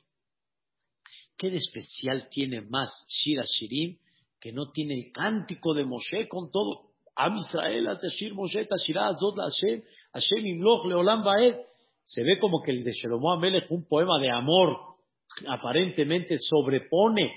¿Qué 1.37 1.51
de 1.51 1.57
especial 1.57 2.29
tiene 2.31 2.61
más 2.61 2.91
Shirashirim 3.09 3.97
que 4.39 4.53
no 4.53 4.71
tiene 4.73 4.95
el 4.95 5.13
cántico 5.13 5.73
de 5.75 5.85
Moshe 5.85 6.29
con 6.29 6.51
todo? 6.51 6.91
Am 7.17 7.37
Israel, 7.37 7.97
Shir 8.19 8.35
Moshe, 8.35 8.67
Tashirah, 8.67 9.15
Zod 9.15 9.37
Hashem, 9.37 9.83
Hashem 10.13 10.47
Imloch, 10.47 10.85
Leolam 10.87 11.25
Baed. 11.25 11.57
Se 12.05 12.23
ve 12.23 12.39
como 12.39 12.61
que 12.63 12.73
el 12.73 12.85
de 12.85 12.93
Shelomo 12.93 13.33
Amelech, 13.33 13.71
un 13.71 13.87
poema 13.87 14.19
de 14.21 14.31
amor, 14.31 14.77
aparentemente 15.49 16.37
sobrepone 16.39 17.31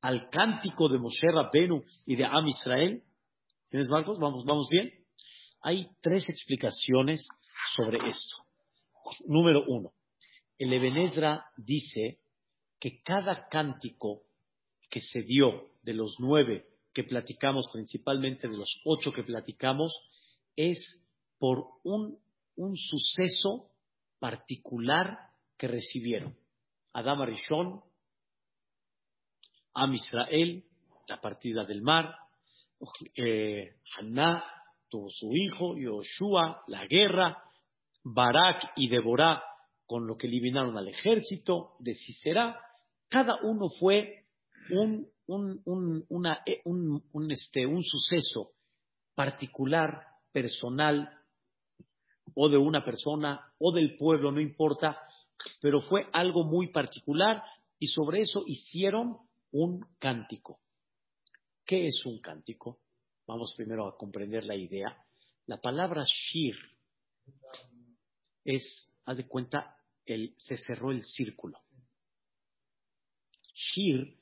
al 0.00 0.28
cántico 0.30 0.88
de 0.88 0.98
Moshe 0.98 1.30
Rabbenu 1.30 1.82
y 2.06 2.16
de 2.16 2.24
Am 2.24 2.46
Israel. 2.48 3.02
¿Tienes 3.74 3.90
Marcos? 3.90 4.20
¿Vamos, 4.20 4.44
¿Vamos 4.44 4.68
bien? 4.70 4.88
Hay 5.60 5.88
tres 6.00 6.28
explicaciones 6.28 7.26
sobre 7.74 8.08
esto. 8.08 8.36
Número 9.26 9.64
uno, 9.66 9.90
el 10.56 10.72
Ebenezra 10.72 11.46
dice 11.56 12.20
que 12.78 13.02
cada 13.02 13.48
cántico 13.48 14.22
que 14.88 15.00
se 15.00 15.22
dio 15.22 15.72
de 15.82 15.92
los 15.92 16.14
nueve 16.20 16.68
que 16.92 17.02
platicamos, 17.02 17.68
principalmente 17.72 18.46
de 18.46 18.56
los 18.56 18.80
ocho 18.84 19.10
que 19.10 19.24
platicamos, 19.24 19.92
es 20.54 21.04
por 21.40 21.66
un, 21.82 22.20
un 22.54 22.76
suceso 22.76 23.72
particular 24.20 25.18
que 25.58 25.66
recibieron. 25.66 26.38
Adam 26.92 27.22
Arishon, 27.22 27.82
Am 29.72 29.94
Israel, 29.94 30.64
la 31.08 31.20
partida 31.20 31.64
del 31.64 31.82
mar, 31.82 32.14
eh, 33.16 33.76
tuvo 34.88 35.10
su 35.10 35.32
hijo, 35.34 35.76
Yoshua, 35.76 36.62
la 36.68 36.86
guerra, 36.86 37.42
Barak 38.04 38.72
y 38.76 38.88
Deborah 38.88 39.42
con 39.86 40.06
lo 40.06 40.16
que 40.16 40.26
eliminaron 40.26 40.76
al 40.78 40.88
ejército 40.88 41.76
de 41.78 41.94
Sisera, 41.94 42.58
cada 43.08 43.36
uno 43.42 43.68
fue 43.68 44.24
un, 44.70 45.06
eh, 46.46 46.60
un, 46.64 47.30
este, 47.30 47.66
un 47.66 47.82
suceso 47.82 48.52
particular, 49.14 50.02
personal, 50.32 51.08
o 52.34 52.48
de 52.48 52.56
una 52.56 52.84
persona, 52.84 53.52
o 53.58 53.72
del 53.72 53.96
pueblo, 53.96 54.32
no 54.32 54.40
importa, 54.40 54.98
pero 55.60 55.80
fue 55.80 56.08
algo 56.12 56.44
muy 56.44 56.72
particular 56.72 57.42
y 57.78 57.86
sobre 57.88 58.22
eso 58.22 58.42
hicieron 58.46 59.18
un 59.52 59.86
cántico. 59.98 60.58
¿Qué 61.64 61.86
es 61.86 62.04
un 62.04 62.20
cántico? 62.20 62.80
Vamos 63.26 63.54
primero 63.56 63.86
a 63.86 63.96
comprender 63.96 64.44
la 64.44 64.54
idea. 64.54 64.96
La 65.46 65.60
palabra 65.60 66.04
shir 66.04 66.54
es, 68.44 68.92
haz 69.06 69.16
de 69.16 69.26
cuenta, 69.26 69.76
el, 70.04 70.34
se 70.38 70.58
cerró 70.58 70.90
el 70.90 71.02
círculo. 71.04 71.58
Shir, 73.54 74.18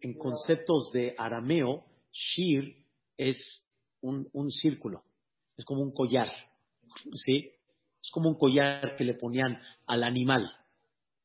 en 0.00 0.14
conceptos 0.14 0.92
de 0.92 1.14
arameo, 1.18 1.84
shir 2.12 2.84
es 3.16 3.66
un, 4.00 4.28
un 4.32 4.50
círculo, 4.52 5.02
es 5.56 5.64
como 5.64 5.82
un 5.82 5.92
collar, 5.92 6.32
¿sí? 7.24 7.50
Es 8.02 8.10
como 8.12 8.28
un 8.28 8.38
collar 8.38 8.96
que 8.96 9.04
le 9.04 9.14
ponían 9.14 9.60
al 9.86 10.04
animal. 10.04 10.48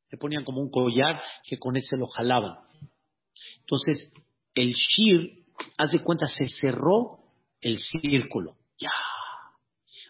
Le 0.10 0.18
ponían 0.18 0.44
como 0.44 0.62
un 0.62 0.72
collar 0.72 1.22
que 1.44 1.58
con 1.58 1.78
ese 1.78 1.98
lo 1.98 2.08
jalaban. 2.08 2.58
Entonces, 3.60 4.12
el 4.56 4.74
shir, 4.74 5.46
haz 5.78 5.91
de 5.91 6.04
cuenta, 6.04 6.26
se 6.28 6.48
cerró 6.48 7.20
el 7.62 7.78
círculo. 7.78 8.56
Ya. 8.80 8.91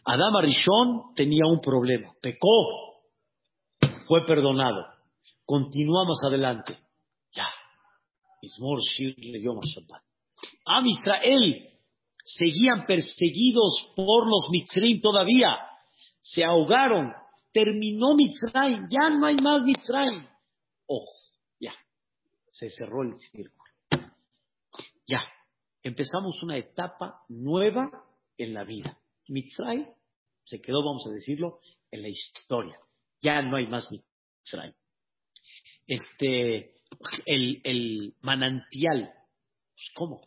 Adama 0.06 0.42
Rishon 0.42 1.14
tenía 1.16 1.46
un 1.48 1.60
problema, 1.60 2.14
pecó, 2.22 2.86
fue 4.08 4.26
perdonado. 4.26 4.86
Continuamos 5.46 6.24
adelante. 6.24 6.78
Ya. 7.34 7.48
Ismor 8.42 8.82
Shir 8.82 9.16
le 9.18 9.40
dio 9.40 9.54
Shabbat. 9.54 10.04
Am 10.66 10.86
Israel 10.88 11.70
seguían 12.24 12.86
perseguidos 12.86 13.94
por 13.96 14.28
los 14.28 14.50
Mitzrayim 14.52 15.00
todavía. 15.02 15.58
Se 16.20 16.44
ahogaron. 16.44 17.14
Terminó 17.54 18.16
Mitzrayim. 18.16 18.88
Ya 18.90 19.10
no 19.10 19.26
hay 19.28 19.36
más 19.36 19.64
Mitzrayim. 19.64 20.26
Ojo, 20.88 21.14
ya. 21.60 21.74
Se 22.52 22.70
cerró 22.70 23.04
el 23.04 23.18
círculo. 23.18 23.55
Ya, 25.08 25.22
empezamos 25.84 26.42
una 26.44 26.58
etapa 26.58 27.22
nueva 27.30 27.90
en 28.38 28.54
la 28.54 28.64
vida. 28.64 29.00
Mitzray 29.28 29.88
se 30.44 30.62
quedó, 30.62 30.84
vamos 30.84 31.06
a 31.08 31.14
decirlo, 31.14 31.60
en 31.92 32.02
la 32.02 32.10
historia. 32.10 32.80
Ya 33.22 33.42
no 33.42 33.58
hay 33.58 33.68
más 33.68 33.90
Mitzray. 33.92 34.74
Este, 35.88 36.74
el, 37.26 37.62
el 37.64 38.16
manantial, 38.22 39.12
pues, 39.74 39.92
¿cómo? 39.96 40.22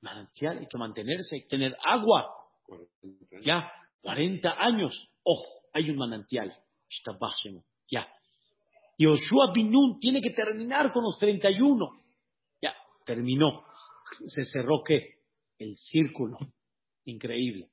Manantial, 0.00 0.58
hay 0.58 0.66
que 0.66 0.78
mantenerse, 0.78 1.36
hay 1.36 1.42
que 1.42 1.48
tener 1.48 1.76
agua. 1.84 2.28
Ya, 3.44 3.70
40 4.02 4.50
años. 4.58 5.08
Ojo, 5.22 5.46
hay 5.72 5.90
un 5.90 5.96
manantial. 5.96 6.56
Ya. 7.90 8.08
Yoshua 8.98 9.52
Binun 9.54 9.98
tiene 9.98 10.20
que 10.20 10.30
terminar 10.30 10.92
con 10.92 11.04
los 11.04 11.18
31. 11.18 11.90
Ya, 12.60 12.74
terminó 13.04 13.64
se 14.26 14.44
cerró 14.44 14.82
qué? 14.84 15.18
El 15.58 15.76
círculo. 15.76 16.38
Increíble. 17.04 17.68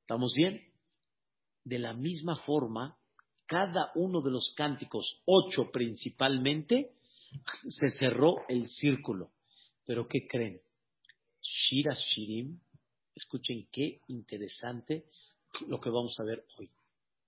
¿Estamos 0.00 0.32
bien? 0.34 0.62
De 1.64 1.78
la 1.78 1.94
misma 1.94 2.36
forma, 2.36 2.96
cada 3.46 3.90
uno 3.94 4.20
de 4.20 4.30
los 4.30 4.54
cánticos, 4.56 5.22
ocho 5.24 5.70
principalmente, 5.72 6.92
se 7.68 7.88
cerró 7.90 8.36
el 8.48 8.68
círculo. 8.68 9.30
Pero 9.84 10.06
¿qué 10.08 10.26
creen? 10.28 10.60
Shira 11.42 11.94
Shirim, 11.94 12.58
escuchen 13.14 13.68
qué 13.70 14.00
interesante 14.08 15.06
lo 15.68 15.80
que 15.80 15.90
vamos 15.90 16.18
a 16.18 16.24
ver 16.24 16.44
hoy. 16.58 16.70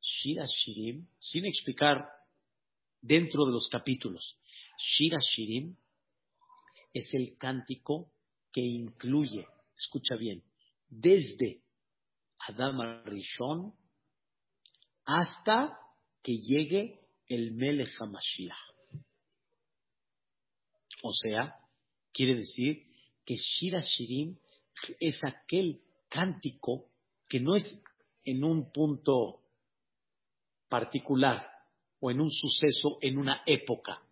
Shira 0.01 0.44
Shirim, 0.47 1.07
sin 1.18 1.47
explicar 1.47 2.05
dentro 3.01 3.44
de 3.47 3.53
los 3.53 3.68
capítulos. 3.68 4.38
Shira 4.79 5.18
Shirim 5.21 5.77
es 6.92 7.12
el 7.14 7.37
cántico 7.38 8.11
que 8.59 8.64
incluye, 8.64 9.47
escucha 9.77 10.16
bien, 10.16 10.42
desde 10.88 11.62
Adam 12.40 13.05
Rishon 13.05 13.73
hasta 15.05 15.79
que 16.25 16.38
llegue 16.38 16.99
el 17.29 17.53
Melech 17.53 17.94
HaMashiach. 18.01 18.57
O 21.05 21.12
sea, 21.12 21.55
quiere 22.12 22.35
decir 22.35 22.83
que 23.25 23.37
Shira 23.37 23.81
Shirim 23.81 24.37
es 24.99 25.23
aquel 25.23 25.81
cántico 26.09 26.90
que 27.29 27.38
no 27.38 27.55
es 27.55 27.64
en 28.25 28.42
un 28.42 28.73
punto 28.73 29.40
particular 30.68 31.49
o 32.01 32.11
en 32.11 32.21
un 32.21 32.31
suceso 32.33 32.99
en 33.03 33.18
una 33.18 33.40
época. 33.47 34.03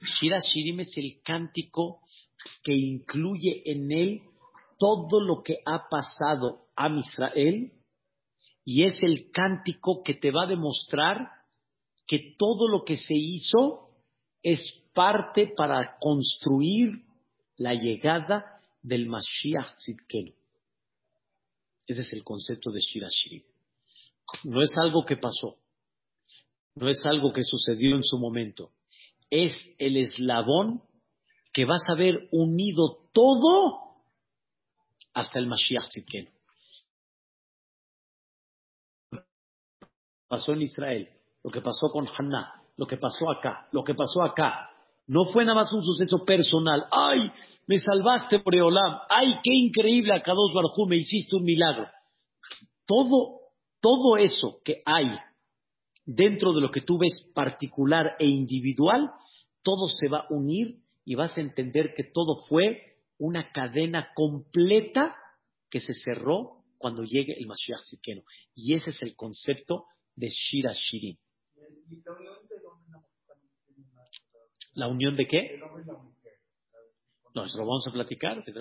Shira 0.00 0.38
Shirim 0.38 0.78
es 0.78 0.96
el 0.98 1.20
cántico 1.24 2.01
que 2.62 2.72
incluye 2.72 3.62
en 3.70 3.90
él 3.92 4.22
todo 4.78 5.20
lo 5.20 5.42
que 5.42 5.58
ha 5.64 5.88
pasado 5.88 6.66
a 6.76 6.88
Israel 6.88 7.72
y 8.64 8.84
es 8.84 9.02
el 9.02 9.30
cántico 9.30 10.02
que 10.02 10.14
te 10.14 10.30
va 10.30 10.44
a 10.44 10.48
demostrar 10.48 11.28
que 12.06 12.34
todo 12.38 12.68
lo 12.68 12.84
que 12.84 12.96
se 12.96 13.14
hizo 13.14 13.90
es 14.42 14.60
parte 14.92 15.52
para 15.56 15.96
construir 15.98 17.04
la 17.56 17.74
llegada 17.74 18.60
del 18.82 19.08
Mashiach 19.08 19.76
Tzidkenu. 19.76 20.32
Ese 21.86 22.02
es 22.02 22.12
el 22.12 22.24
concepto 22.24 22.70
de 22.70 22.80
Shira 22.80 23.08
Shirim. 23.08 23.44
No 24.44 24.62
es 24.62 24.76
algo 24.76 25.04
que 25.04 25.16
pasó, 25.16 25.58
no 26.74 26.88
es 26.88 27.04
algo 27.04 27.32
que 27.32 27.44
sucedió 27.44 27.96
en 27.96 28.04
su 28.04 28.18
momento, 28.18 28.70
es 29.30 29.54
el 29.78 29.96
eslabón 29.96 30.82
que 31.52 31.64
vas 31.64 31.82
a 31.88 31.94
ver 31.94 32.28
unido 32.32 33.08
todo 33.12 33.96
hasta 35.14 35.38
el 35.38 35.46
Mashiach 35.46 35.88
Tzidkenu. 35.88 36.30
Pasó 40.28 40.52
en 40.52 40.62
Israel, 40.62 41.10
lo 41.42 41.50
que 41.50 41.60
pasó 41.60 41.90
con 41.90 42.08
Haná, 42.08 42.62
lo 42.76 42.86
que 42.86 42.96
pasó 42.96 43.30
acá, 43.30 43.68
lo 43.72 43.84
que 43.84 43.94
pasó 43.94 44.22
acá. 44.22 44.70
No 45.06 45.26
fue 45.26 45.44
nada 45.44 45.56
más 45.56 45.72
un 45.72 45.84
suceso 45.84 46.24
personal. 46.24 46.86
¡Ay! 46.90 47.30
Me 47.66 47.78
salvaste, 47.78 48.38
Preolam. 48.38 49.00
¡Ay, 49.10 49.34
qué 49.42 49.52
increíble, 49.52 50.14
Akados 50.14 50.54
Barjú! 50.54 50.86
Me 50.86 50.96
hiciste 50.96 51.36
un 51.36 51.42
milagro. 51.42 51.86
Todo, 52.86 53.40
todo 53.80 54.16
eso 54.16 54.60
que 54.64 54.80
hay 54.86 55.08
dentro 56.06 56.52
de 56.52 56.60
lo 56.62 56.70
que 56.70 56.80
tú 56.80 56.98
ves 56.98 57.30
particular 57.34 58.16
e 58.18 58.26
individual, 58.26 59.10
todo 59.62 59.88
se 59.88 60.08
va 60.08 60.20
a 60.20 60.26
unir 60.30 60.81
y 61.04 61.14
vas 61.14 61.36
a 61.36 61.40
entender 61.40 61.94
que 61.94 62.04
todo 62.04 62.44
fue 62.48 62.96
una 63.18 63.52
cadena 63.52 64.10
completa 64.14 65.16
que 65.70 65.80
se 65.80 65.94
cerró 65.94 66.64
cuando 66.78 67.04
llegue 67.04 67.34
el 67.38 67.46
Mashiach 67.46 67.84
Zikeno. 67.88 68.22
Y 68.54 68.74
ese 68.74 68.90
es 68.90 69.02
el 69.02 69.14
concepto 69.14 69.86
de 70.16 70.28
Shira 70.28 70.72
Shirin. 70.72 71.18
¿La 74.74 74.88
unión 74.88 75.16
de 75.16 75.26
qué? 75.26 75.60
No, 77.34 77.44
eso 77.44 77.58
lo 77.58 77.64
vamos 77.64 77.86
a 77.88 77.92
platicar, 77.92 78.44
de 78.44 78.52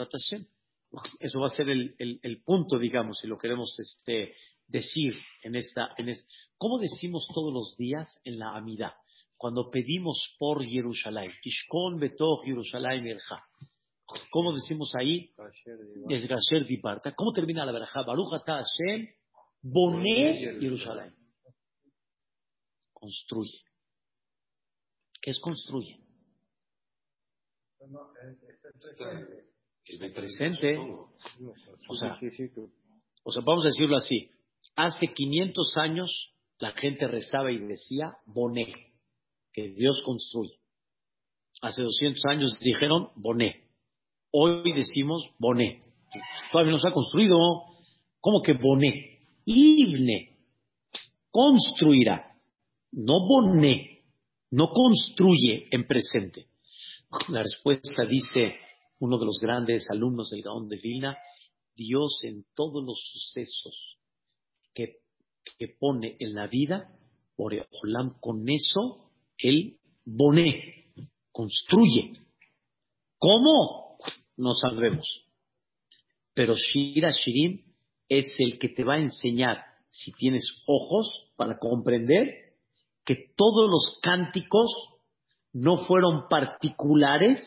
Eso 1.19 1.39
va 1.39 1.47
a 1.47 1.49
ser 1.49 1.69
el, 1.69 1.95
el, 1.97 2.43
punto, 2.43 2.77
digamos, 2.77 3.19
si 3.19 3.27
lo 3.27 3.37
queremos 3.37 3.77
este, 3.79 4.35
decir 4.67 5.13
en 5.43 5.55
esta, 5.55 5.89
en 5.97 6.13
¿Cómo 6.57 6.79
decimos 6.79 7.27
todos 7.33 7.53
los 7.53 7.75
días 7.77 8.21
en 8.23 8.39
la 8.39 8.55
Amidad? 8.55 8.93
Cuando 9.41 9.71
pedimos 9.71 10.35
por 10.37 10.63
Jerusalén, 10.63 11.31
Kishkon 11.41 11.97
Betoch 11.97 12.45
Jerusalén 12.45 13.07
Erja. 13.07 13.43
¿Cómo 14.29 14.53
decimos 14.53 14.93
ahí? 14.95 15.31
Desgasher 16.07 16.67
Diparta. 16.67 17.11
¿Cómo 17.15 17.33
termina 17.33 17.65
la 17.65 17.71
verja? 17.71 18.03
Baruch 18.03 18.31
Ata 18.35 18.61
Hashem, 18.61 19.07
Boné 19.63 20.59
Jerusalén. 20.59 21.15
Construye. 22.93 23.63
¿Qué 25.19 25.31
es 25.31 25.39
construye? 25.39 25.99
Es 29.85 30.13
presente. 30.13 30.77
O 31.89 31.95
sea, 31.95 32.19
o 33.23 33.31
sea, 33.31 33.41
vamos 33.43 33.65
a 33.65 33.69
decirlo 33.69 33.97
así. 33.97 34.29
Hace 34.75 35.07
500 35.07 35.77
años 35.77 36.35
la 36.59 36.73
gente 36.73 37.07
rezaba 37.07 37.51
y 37.51 37.57
decía 37.57 38.15
Boné, 38.27 38.90
que 39.53 39.69
Dios 39.69 40.01
construye. 40.05 40.59
Hace 41.61 41.83
200 41.83 42.25
años 42.25 42.59
dijeron 42.59 43.09
Boné. 43.15 43.69
Hoy 44.31 44.73
decimos 44.73 45.29
Boné. 45.37 45.79
Todavía 46.51 46.71
no 46.73 46.79
se 46.79 46.87
ha 46.87 46.93
construido. 46.93 47.37
¿Cómo 48.19 48.41
que 48.41 48.53
Boné? 48.53 49.19
Ibne. 49.45 50.37
Construirá. 51.29 52.35
No 52.91 53.27
Boné. 53.27 54.03
No 54.51 54.69
construye 54.69 55.67
en 55.71 55.87
presente. 55.87 56.47
La 57.29 57.43
respuesta 57.43 58.05
dice 58.05 58.55
uno 59.01 59.17
de 59.17 59.25
los 59.25 59.39
grandes 59.41 59.89
alumnos 59.89 60.29
del 60.29 60.43
Gaón 60.43 60.67
de 60.67 60.77
Vilna, 60.77 61.17
Dios 61.75 62.19
en 62.23 62.45
todos 62.55 62.83
los 62.83 62.99
sucesos 63.11 63.97
que, 64.73 65.01
pone 65.79 66.15
en 66.19 66.35
la 66.35 66.47
vida, 66.47 66.97
Olam 67.35 68.19
con 68.19 68.47
eso, 68.47 69.10
él 69.43 69.77
boné, 70.05 70.93
construye. 71.31 72.13
¿Cómo? 73.17 73.97
No 74.37 74.53
sabemos. 74.53 75.07
Pero 76.33 76.55
Shira 76.55 77.11
Shirim 77.11 77.61
es 78.07 78.33
el 78.39 78.57
que 78.59 78.69
te 78.69 78.83
va 78.83 78.95
a 78.95 79.01
enseñar, 79.01 79.63
si 79.89 80.11
tienes 80.13 80.63
ojos 80.65 81.31
para 81.35 81.59
comprender, 81.59 82.55
que 83.05 83.15
todos 83.35 83.69
los 83.69 83.99
cánticos 84.01 84.69
no 85.53 85.85
fueron 85.85 86.27
particulares, 86.29 87.39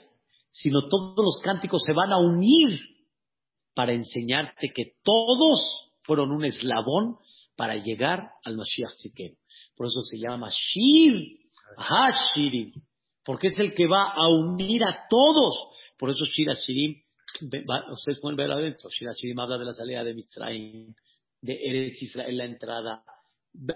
sino 0.51 0.89
todos 0.89 1.17
los 1.17 1.41
cánticos 1.43 1.83
se 1.85 1.93
van 1.93 2.13
a 2.13 2.19
unir 2.19 2.81
para 3.75 3.93
enseñarte 3.93 4.73
que 4.75 4.95
todos 5.03 5.91
fueron 6.03 6.31
un 6.31 6.45
eslabón 6.45 7.17
para 7.57 7.77
llegar 7.77 8.31
al 8.45 8.57
Mashiach. 8.57 9.37
Por 9.77 9.87
eso 9.87 10.01
se 10.03 10.19
llama 10.19 10.51
Shir, 10.51 11.44
Hashirim, 11.77 12.73
porque 13.25 13.49
es 13.49 13.59
el 13.59 13.75
que 13.75 13.87
va 13.87 14.13
a 14.13 14.29
unir 14.29 14.85
a 14.85 15.07
todos. 15.09 15.55
Por 15.99 16.11
eso 16.11 16.25
Shir 16.25 16.49
Hashirim, 16.49 17.03
ustedes 17.93 18.21
pueden 18.21 18.37
ver 18.37 18.51
adentro, 18.51 18.89
Shir 18.91 19.09
Hashirim 19.09 19.39
habla 19.39 19.59
de 19.59 19.65
la 19.65 19.73
salida 19.73 20.05
de 20.05 20.15
Mitzrayim, 20.15 20.95
de 21.41 21.59
Eretz 21.63 22.03
Israel, 22.03 22.37
la 22.37 22.45
entrada, 22.45 23.05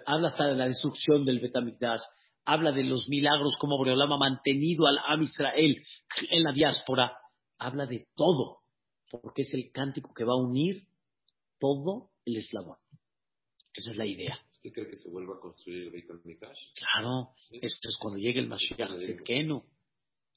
habla 0.07 0.29
hasta 0.29 0.47
de 0.47 0.57
la 0.57 0.67
destrucción 0.67 1.25
del 1.25 1.41
Betamikdash, 1.41 2.01
habla 2.45 2.73
de 2.73 2.85
los 2.85 3.09
milagros 3.09 3.57
como 3.59 3.77
Boreolam 3.77 4.13
ha 4.13 4.17
mantenido 4.17 4.87
al 4.87 4.99
Am 5.07 5.23
Israel 5.23 5.77
en 6.31 6.43
la 6.43 6.53
diáspora, 6.53 7.13
habla 7.59 7.87
de 7.87 8.09
todo, 8.17 8.61
porque 9.11 9.43
es 9.43 9.53
el 9.53 9.71
cántico 9.71 10.15
que 10.15 10.25
va 10.25 10.33
a 10.33 10.43
unir 10.43 10.87
todo 11.59 12.11
el 12.25 12.37
eslabón. 12.37 12.79
Esa 13.75 13.93
es 13.93 13.97
la 13.97 14.07
idea. 14.07 14.39
¿Usted 14.69 14.83
cree 14.83 14.91
que 14.91 14.99
se 14.99 15.09
vuelva 15.09 15.37
a 15.37 15.41
construir 15.41 15.85
el 15.85 15.91
Beit 15.91 16.11
Mikash? 16.25 16.59
Claro, 16.75 17.31
esto 17.51 17.89
es 17.89 17.97
cuando 17.99 18.19
llegue 18.19 18.41
el 18.41 18.49
Mashiach 18.49 19.01
Zidkenu. 19.01 19.63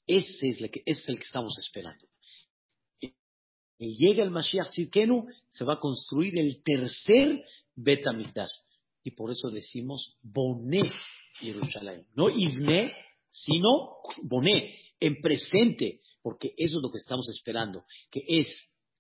Ese 0.08 0.48
es, 0.48 0.62
el 0.62 0.72
que, 0.72 0.82
es 0.86 1.04
el 1.08 1.18
que 1.18 1.24
estamos 1.24 1.58
esperando. 1.60 2.08
Y 3.02 3.96
llega 3.98 4.24
el 4.24 4.32
Mashiach 4.32 4.72
Zidkenu, 4.74 5.26
se 5.50 5.66
va 5.66 5.74
a 5.74 5.80
construir 5.80 6.40
el 6.40 6.64
tercer 6.64 7.44
Bet 7.76 8.06
Y 9.04 9.12
por 9.12 9.32
eso 9.32 9.50
decimos 9.50 10.18
Boné 10.22 10.84
Jerusalén. 11.40 12.08
No 12.16 12.30
Ibne, 12.30 12.94
sino 13.32 13.98
Boné, 14.24 14.80
en 15.00 15.20
presente, 15.22 16.00
porque 16.22 16.54
eso 16.56 16.78
es 16.78 16.82
lo 16.82 16.92
que 16.92 17.00
estamos 17.00 17.28
esperando, 17.30 17.84
que 18.10 18.22
es 18.28 18.48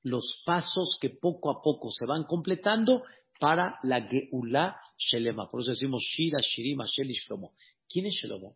los 0.03 0.41
pasos 0.45 0.97
que 0.99 1.09
poco 1.09 1.51
a 1.51 1.61
poco 1.61 1.89
se 1.91 2.05
van 2.05 2.23
completando 2.23 3.03
para 3.39 3.79
la 3.83 4.07
Geulá 4.07 4.77
Shelema. 5.01 5.49
Por 5.49 5.61
eso 5.61 5.71
decimos 5.71 6.03
Shira, 6.03 6.39
Shirima, 6.41 6.85
Shlomo. 6.85 7.53
¿Quién 7.89 8.05
es 8.05 8.13
Shlomo? 8.13 8.55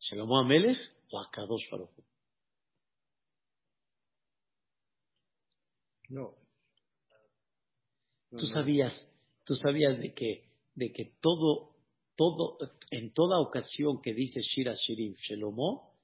¿Shlomo 0.00 0.38
Amelech 0.38 0.78
o 1.10 1.20
Akadosh 1.20 1.68
Baruch 1.70 1.90
No. 6.08 6.34
Tú 8.30 8.46
sabías, 8.46 9.08
tú 9.44 9.54
sabías 9.54 9.98
de 10.00 10.14
que 10.14 10.48
de 10.74 10.92
que 10.92 11.16
todo, 11.20 11.76
todo, 12.16 12.58
en 12.90 13.12
toda 13.12 13.40
ocasión 13.40 14.00
que 14.00 14.14
dice 14.14 14.40
Shira 14.40 14.74
Shirim 14.74 15.14
Shelomo, 15.14 15.94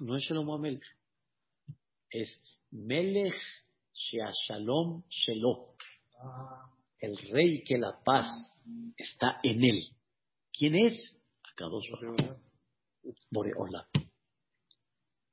no 0.00 0.16
es 0.16 0.24
Shelomo 0.24 0.54
Amelech, 0.54 0.82
es 2.10 2.40
Melech 2.70 3.34
Sheashalom 3.92 5.04
Shelo. 5.08 5.76
El 6.98 7.16
rey 7.30 7.62
que 7.62 7.78
la 7.78 7.98
paz 8.04 8.26
está 8.96 9.38
en 9.42 9.64
él. 9.64 9.82
¿Quién 10.52 10.74
es? 10.74 11.16
Akadosh. 11.52 11.90
Boreolam. 13.30 13.84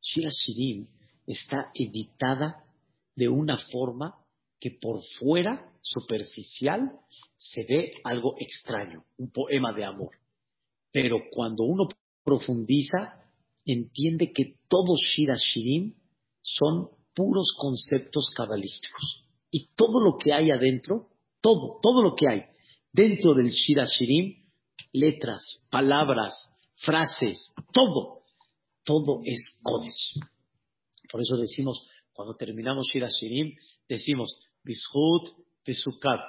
Shira 0.01 0.30
Shirim 0.30 0.88
está 1.26 1.72
editada 1.74 2.66
de 3.16 3.30
una 3.30 3.57
forma 3.72 4.20
que 4.59 4.72
por 4.72 5.01
fuera, 5.20 5.72
superficial, 5.82 6.99
se 7.38 7.64
ve 7.64 7.91
algo 8.03 8.36
extraño, 8.39 9.05
un 9.18 9.32
poema 9.32 9.74
de 9.74 9.86
amor. 9.86 10.11
Pero 10.91 11.18
cuando 11.32 11.64
uno 11.64 11.88
profundiza, 12.24 13.24
entiende 13.66 14.32
que 14.32 14.55
todos 14.68 14.99
Shira 15.01 15.36
Shirim 15.36 15.95
son 16.41 16.89
puros 17.14 17.55
conceptos 17.57 18.32
cabalísticos. 18.36 19.26
Y 19.51 19.70
todo 19.76 19.99
lo 19.99 20.18
que 20.18 20.34
hay 20.34 20.51
adentro, 20.51 21.09
todo, 21.44 21.80
todo 21.82 22.02
lo 22.02 22.16
que 22.16 22.30
hay 22.30 22.41
dentro 22.94 23.34
del 23.34 23.50
Shira 23.50 23.86
Shirim, 23.86 24.46
letras, 24.94 25.62
palabras, 25.70 26.34
frases, 26.78 27.54
todo, 27.74 28.22
todo 28.86 29.22
es 29.26 29.60
Kodesh. 29.62 30.20
Por 31.12 31.22
eso 31.22 31.36
decimos, 31.38 31.86
cuando 32.14 32.36
terminamos 32.36 32.88
Shira 32.91 33.10
Shirim, 33.10 33.56
decimos, 33.89 34.39
Bishut 34.64 35.36
Pesukab, 35.66 36.20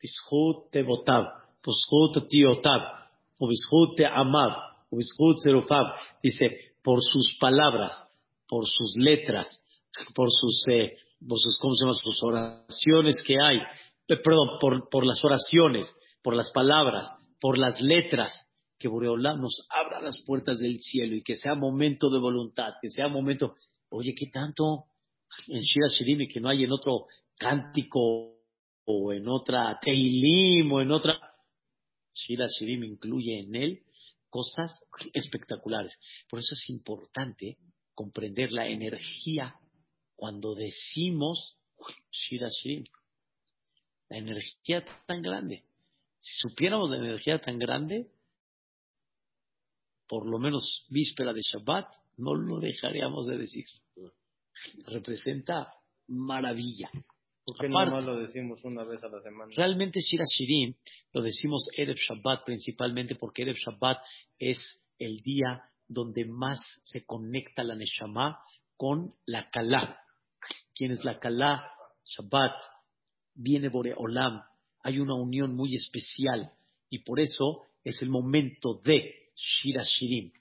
Bishut 0.00 0.70
Tevotab, 0.72 1.24
Bishut 1.62 2.28
Tiotab, 2.28 2.82
o 3.38 3.46
Bishut 3.46 3.96
Teamab, 3.96 4.52
o 4.90 4.96
Bishut 4.96 5.42
Zerufab. 5.42 5.86
Dice, 6.20 6.50
por 6.82 6.98
sus 7.00 7.36
palabras, 7.38 7.92
por 8.48 8.64
sus 8.66 8.94
letras, 8.96 9.62
por 10.14 10.28
sus, 10.30 10.64
eh, 10.68 10.96
¿cómo 11.60 11.74
se 11.74 11.84
llama? 11.84 11.94
Sus 11.94 12.22
oraciones 12.24 13.22
que 13.22 13.36
hay, 13.40 13.58
perdón, 14.06 14.58
por, 14.60 14.88
por 14.88 15.06
las 15.06 15.24
oraciones, 15.24 15.92
por 16.22 16.34
las 16.34 16.50
palabras, 16.50 17.08
por 17.40 17.58
las 17.58 17.80
letras, 17.80 18.32
que 18.78 18.88
Boreolá 18.88 19.34
nos 19.34 19.66
abra 19.70 20.00
las 20.00 20.16
puertas 20.26 20.58
del 20.58 20.78
cielo 20.78 21.16
y 21.16 21.22
que 21.22 21.36
sea 21.36 21.54
momento 21.54 22.10
de 22.10 22.18
voluntad, 22.18 22.74
que 22.82 22.90
sea 22.90 23.08
momento, 23.08 23.54
oye, 23.88 24.14
¿qué 24.14 24.26
tanto 24.32 24.86
en 25.48 25.60
Shira 25.60 25.88
Shirim 25.88 26.22
y 26.22 26.28
que 26.28 26.40
no 26.40 26.48
hay 26.48 26.64
en 26.64 26.72
otro 26.72 27.06
cántico 27.38 28.40
o 28.84 29.12
en 29.12 29.28
otra 29.28 29.78
Teilim 29.80 30.70
o 30.72 30.80
en 30.80 30.90
otra? 30.90 31.18
Shira 32.12 32.46
Shirim 32.46 32.84
incluye 32.84 33.40
en 33.40 33.54
él 33.54 33.82
cosas 34.28 34.84
espectaculares. 35.12 35.98
Por 36.28 36.40
eso 36.40 36.52
es 36.52 36.68
importante 36.68 37.58
comprender 37.94 38.52
la 38.52 38.68
energía 38.68 39.54
cuando 40.16 40.54
decimos 40.54 41.56
Shira 42.10 42.48
Shirim. 42.50 42.84
La 44.14 44.20
energía 44.20 44.84
tan 45.08 45.22
grande. 45.22 45.64
Si 46.20 46.48
supiéramos 46.48 46.88
la 46.88 46.98
energía 46.98 47.40
tan 47.40 47.58
grande, 47.58 48.06
por 50.06 50.24
lo 50.30 50.38
menos 50.38 50.86
víspera 50.88 51.32
de 51.32 51.40
Shabbat, 51.40 51.88
no 52.18 52.32
lo 52.36 52.60
dejaríamos 52.60 53.26
de 53.26 53.38
decir. 53.38 53.64
Representa 54.86 55.74
maravilla. 56.06 56.90
¿Por 57.44 57.58
qué 57.58 57.66
Aparte- 57.66 57.90
nomás 57.90 58.04
lo 58.04 58.16
decimos 58.18 58.62
una 58.62 58.84
vez 58.84 59.02
a 59.02 59.08
la 59.08 59.20
semana? 59.20 59.52
Realmente 59.56 59.98
Shira 60.00 60.24
Shirim 60.32 60.74
lo 61.12 61.20
decimos 61.20 61.66
Erev 61.76 61.96
Shabbat 61.96 62.44
principalmente 62.44 63.16
porque 63.16 63.42
Erev 63.42 63.56
Shabbat 63.56 63.98
es 64.38 64.58
el 64.96 65.16
día 65.22 65.64
donde 65.88 66.24
más 66.24 66.60
se 66.84 67.04
conecta 67.04 67.64
la 67.64 67.74
Neshama 67.74 68.38
con 68.76 69.12
la 69.26 69.50
Kalá. 69.50 69.98
¿Quién 70.72 70.92
es 70.92 71.04
la 71.04 71.18
Kalá? 71.18 71.68
Shabbat. 72.04 72.52
Viene 73.34 73.68
Boreolam. 73.68 74.42
Hay 74.82 74.98
una 74.98 75.14
unión 75.14 75.54
muy 75.54 75.74
especial 75.74 76.52
y 76.90 77.00
por 77.00 77.20
eso 77.20 77.62
es 77.82 78.00
el 78.02 78.08
momento 78.08 78.80
de 78.84 79.30
Shira 79.34 79.82
Shirim. 79.82 80.32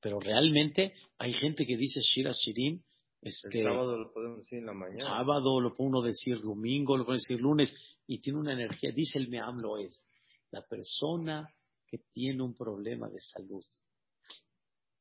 Pero 0.00 0.18
realmente 0.18 0.94
hay 1.18 1.32
gente 1.32 1.66
que 1.66 1.76
dice 1.76 2.00
Shira 2.00 2.32
Shirim 2.32 2.82
El 3.22 3.28
este, 3.28 3.62
sábado 3.62 3.98
lo 3.98 4.12
podemos 4.12 4.38
decir 4.38 4.58
en 4.58 4.66
la 4.66 4.72
mañana. 4.72 5.00
sábado, 5.00 5.60
lo 5.60 5.74
puede 5.74 5.88
uno 5.90 6.02
decir 6.02 6.40
domingo, 6.40 6.96
lo 6.96 7.04
puede 7.04 7.18
decir 7.18 7.40
lunes, 7.40 7.74
y 8.06 8.20
tiene 8.20 8.38
una 8.38 8.52
energía, 8.52 8.90
dice 8.92 9.18
el 9.18 9.28
Meamlo 9.28 9.78
es, 9.78 10.06
la 10.50 10.66
persona 10.66 11.48
que 11.86 11.98
tiene 12.12 12.42
un 12.42 12.54
problema 12.54 13.08
de 13.08 13.20
salud 13.20 13.64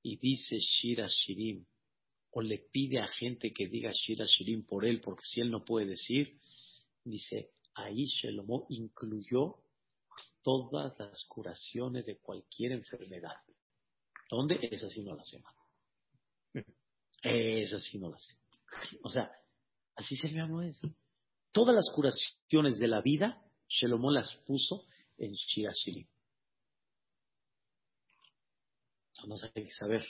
y 0.03 0.17
dice 0.17 0.57
Shira 0.57 1.07
Shirim, 1.07 1.65
o 2.31 2.41
le 2.41 2.59
pide 2.71 2.99
a 2.99 3.07
gente 3.07 3.51
que 3.51 3.67
diga 3.67 3.91
Shira 3.91 4.25
Shirim 4.25 4.65
por 4.65 4.85
él, 4.85 5.01
porque 5.01 5.23
si 5.25 5.41
él 5.41 5.49
no 5.49 5.65
puede 5.65 5.87
decir, 5.87 6.37
dice, 7.03 7.51
ahí 7.75 8.05
Shelomo 8.05 8.65
incluyó 8.69 9.57
todas 10.41 10.97
las 10.99 11.25
curaciones 11.25 12.05
de 12.05 12.17
cualquier 12.17 12.73
enfermedad. 12.73 13.35
¿Dónde? 14.29 14.59
Esa 14.71 14.89
sí 14.89 15.03
no 15.03 15.15
la 15.15 15.23
sé. 15.23 15.41
Esa 17.21 17.79
sí 17.79 17.99
no 17.99 18.09
la 18.09 18.19
sé. 18.19 18.35
O 19.03 19.09
sea, 19.09 19.31
así 19.95 20.15
se 20.15 20.29
me 20.29 20.41
habló 20.41 20.61
es. 20.61 20.79
Todas 21.51 21.75
las 21.75 21.89
curaciones 21.93 22.77
de 22.77 22.87
la 22.87 23.01
vida, 23.01 23.41
Shelomó 23.67 24.11
las 24.11 24.33
puso 24.45 24.85
en 25.17 25.33
Shira 25.33 25.71
Shirim. 25.73 26.07
Entonces 29.21 29.51
hay 29.53 29.65
que 29.65 29.73
saber, 29.73 30.05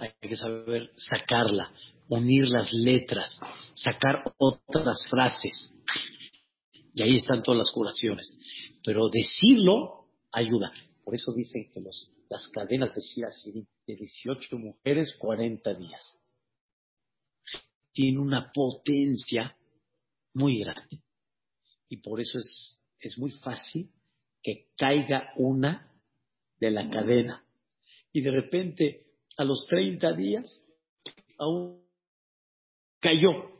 hay 0.00 0.12
que 0.28 0.36
saber 0.36 0.92
sacarla, 0.96 1.72
unir 2.08 2.48
las 2.48 2.72
letras, 2.72 3.38
sacar 3.74 4.34
otras 4.38 5.06
frases. 5.10 5.70
Y 6.94 7.02
ahí 7.02 7.16
están 7.16 7.42
todas 7.42 7.58
las 7.58 7.70
curaciones. 7.70 8.38
Pero 8.84 9.08
decirlo 9.08 10.06
ayuda. 10.32 10.72
Por 11.02 11.14
eso 11.14 11.32
dicen 11.32 11.70
que 11.72 11.80
los, 11.80 12.10
las 12.28 12.48
cadenas 12.48 12.94
de 12.94 13.02
Shirim, 13.02 13.66
de 13.86 13.96
18 13.96 14.58
mujeres, 14.58 15.14
40 15.18 15.74
días, 15.74 16.18
tiene 17.92 18.18
una 18.18 18.50
potencia 18.52 19.56
muy 20.32 20.60
grande. 20.60 21.00
Y 21.88 21.98
por 21.98 22.20
eso 22.20 22.38
es, 22.38 22.78
es 22.98 23.18
muy 23.18 23.30
fácil 23.30 23.90
que 24.42 24.68
caiga 24.76 25.32
una 25.36 25.92
de 26.58 26.70
la 26.70 26.88
cadena. 26.90 27.44
Y 28.12 28.20
de 28.20 28.30
repente, 28.30 29.06
a 29.36 29.44
los 29.44 29.66
30 29.68 30.12
días, 30.14 30.64
aún 31.38 31.83
cayó. 33.04 33.50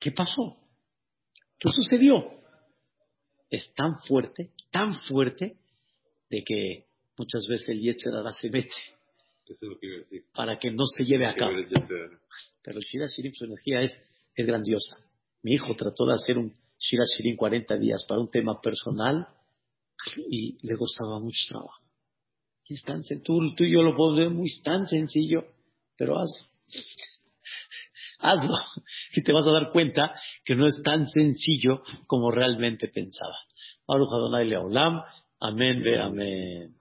¿Qué 0.00 0.12
pasó? 0.12 0.56
¿Qué 1.58 1.68
sucedió? 1.68 2.24
Es 3.50 3.70
tan 3.74 4.00
fuerte, 4.00 4.52
tan 4.70 4.94
fuerte, 5.02 5.58
de 6.30 6.42
que 6.42 6.86
muchas 7.18 7.46
veces 7.46 7.68
el 7.68 7.80
Yetzirah 7.80 8.32
se 8.32 8.48
mete 8.48 8.74
Eso 9.44 9.54
es 9.60 9.62
lo 9.62 9.78
que 9.78 9.86
iba 9.86 9.96
a 9.96 9.98
decir. 10.00 10.24
para 10.34 10.58
que 10.58 10.70
no 10.70 10.84
se 10.86 11.04
lleve 11.04 11.26
a 11.26 11.34
cabo. 11.34 11.52
Pero 12.62 12.78
el 12.78 12.84
Shira 12.84 13.06
Shirim, 13.06 13.32
su 13.34 13.44
energía 13.44 13.82
es, 13.82 13.92
es 14.34 14.46
grandiosa. 14.46 14.96
Mi 15.42 15.52
hijo 15.52 15.74
trató 15.76 16.06
de 16.06 16.14
hacer 16.14 16.38
un 16.38 16.54
Shira 16.78 17.04
Shirim 17.04 17.36
40 17.36 17.76
días 17.76 18.06
para 18.08 18.20
un 18.20 18.30
tema 18.30 18.58
personal 18.60 19.28
y 20.30 20.66
le 20.66 20.76
costaba 20.76 21.20
mucho 21.20 21.40
trabajo. 21.48 21.82
Es 22.68 22.82
tan 22.82 23.02
tú, 23.22 23.54
tú 23.54 23.64
y 23.64 23.72
yo 23.72 23.82
lo 23.82 23.96
podemos 23.96 24.18
ver 24.18 24.30
muy 24.30 24.48
tan 24.62 24.86
sencillo, 24.86 25.44
pero 25.96 26.18
hazlo. 26.18 26.48
Hazlo. 28.18 28.56
Y 29.14 29.22
te 29.22 29.32
vas 29.32 29.46
a 29.46 29.52
dar 29.52 29.72
cuenta 29.72 30.14
que 30.44 30.54
no 30.54 30.66
es 30.66 30.82
tan 30.82 31.06
sencillo 31.08 31.82
como 32.06 32.30
realmente 32.30 32.88
pensaba. 32.88 33.34
Amén 35.40 35.82
ve 35.82 36.00
amén. 36.00 36.74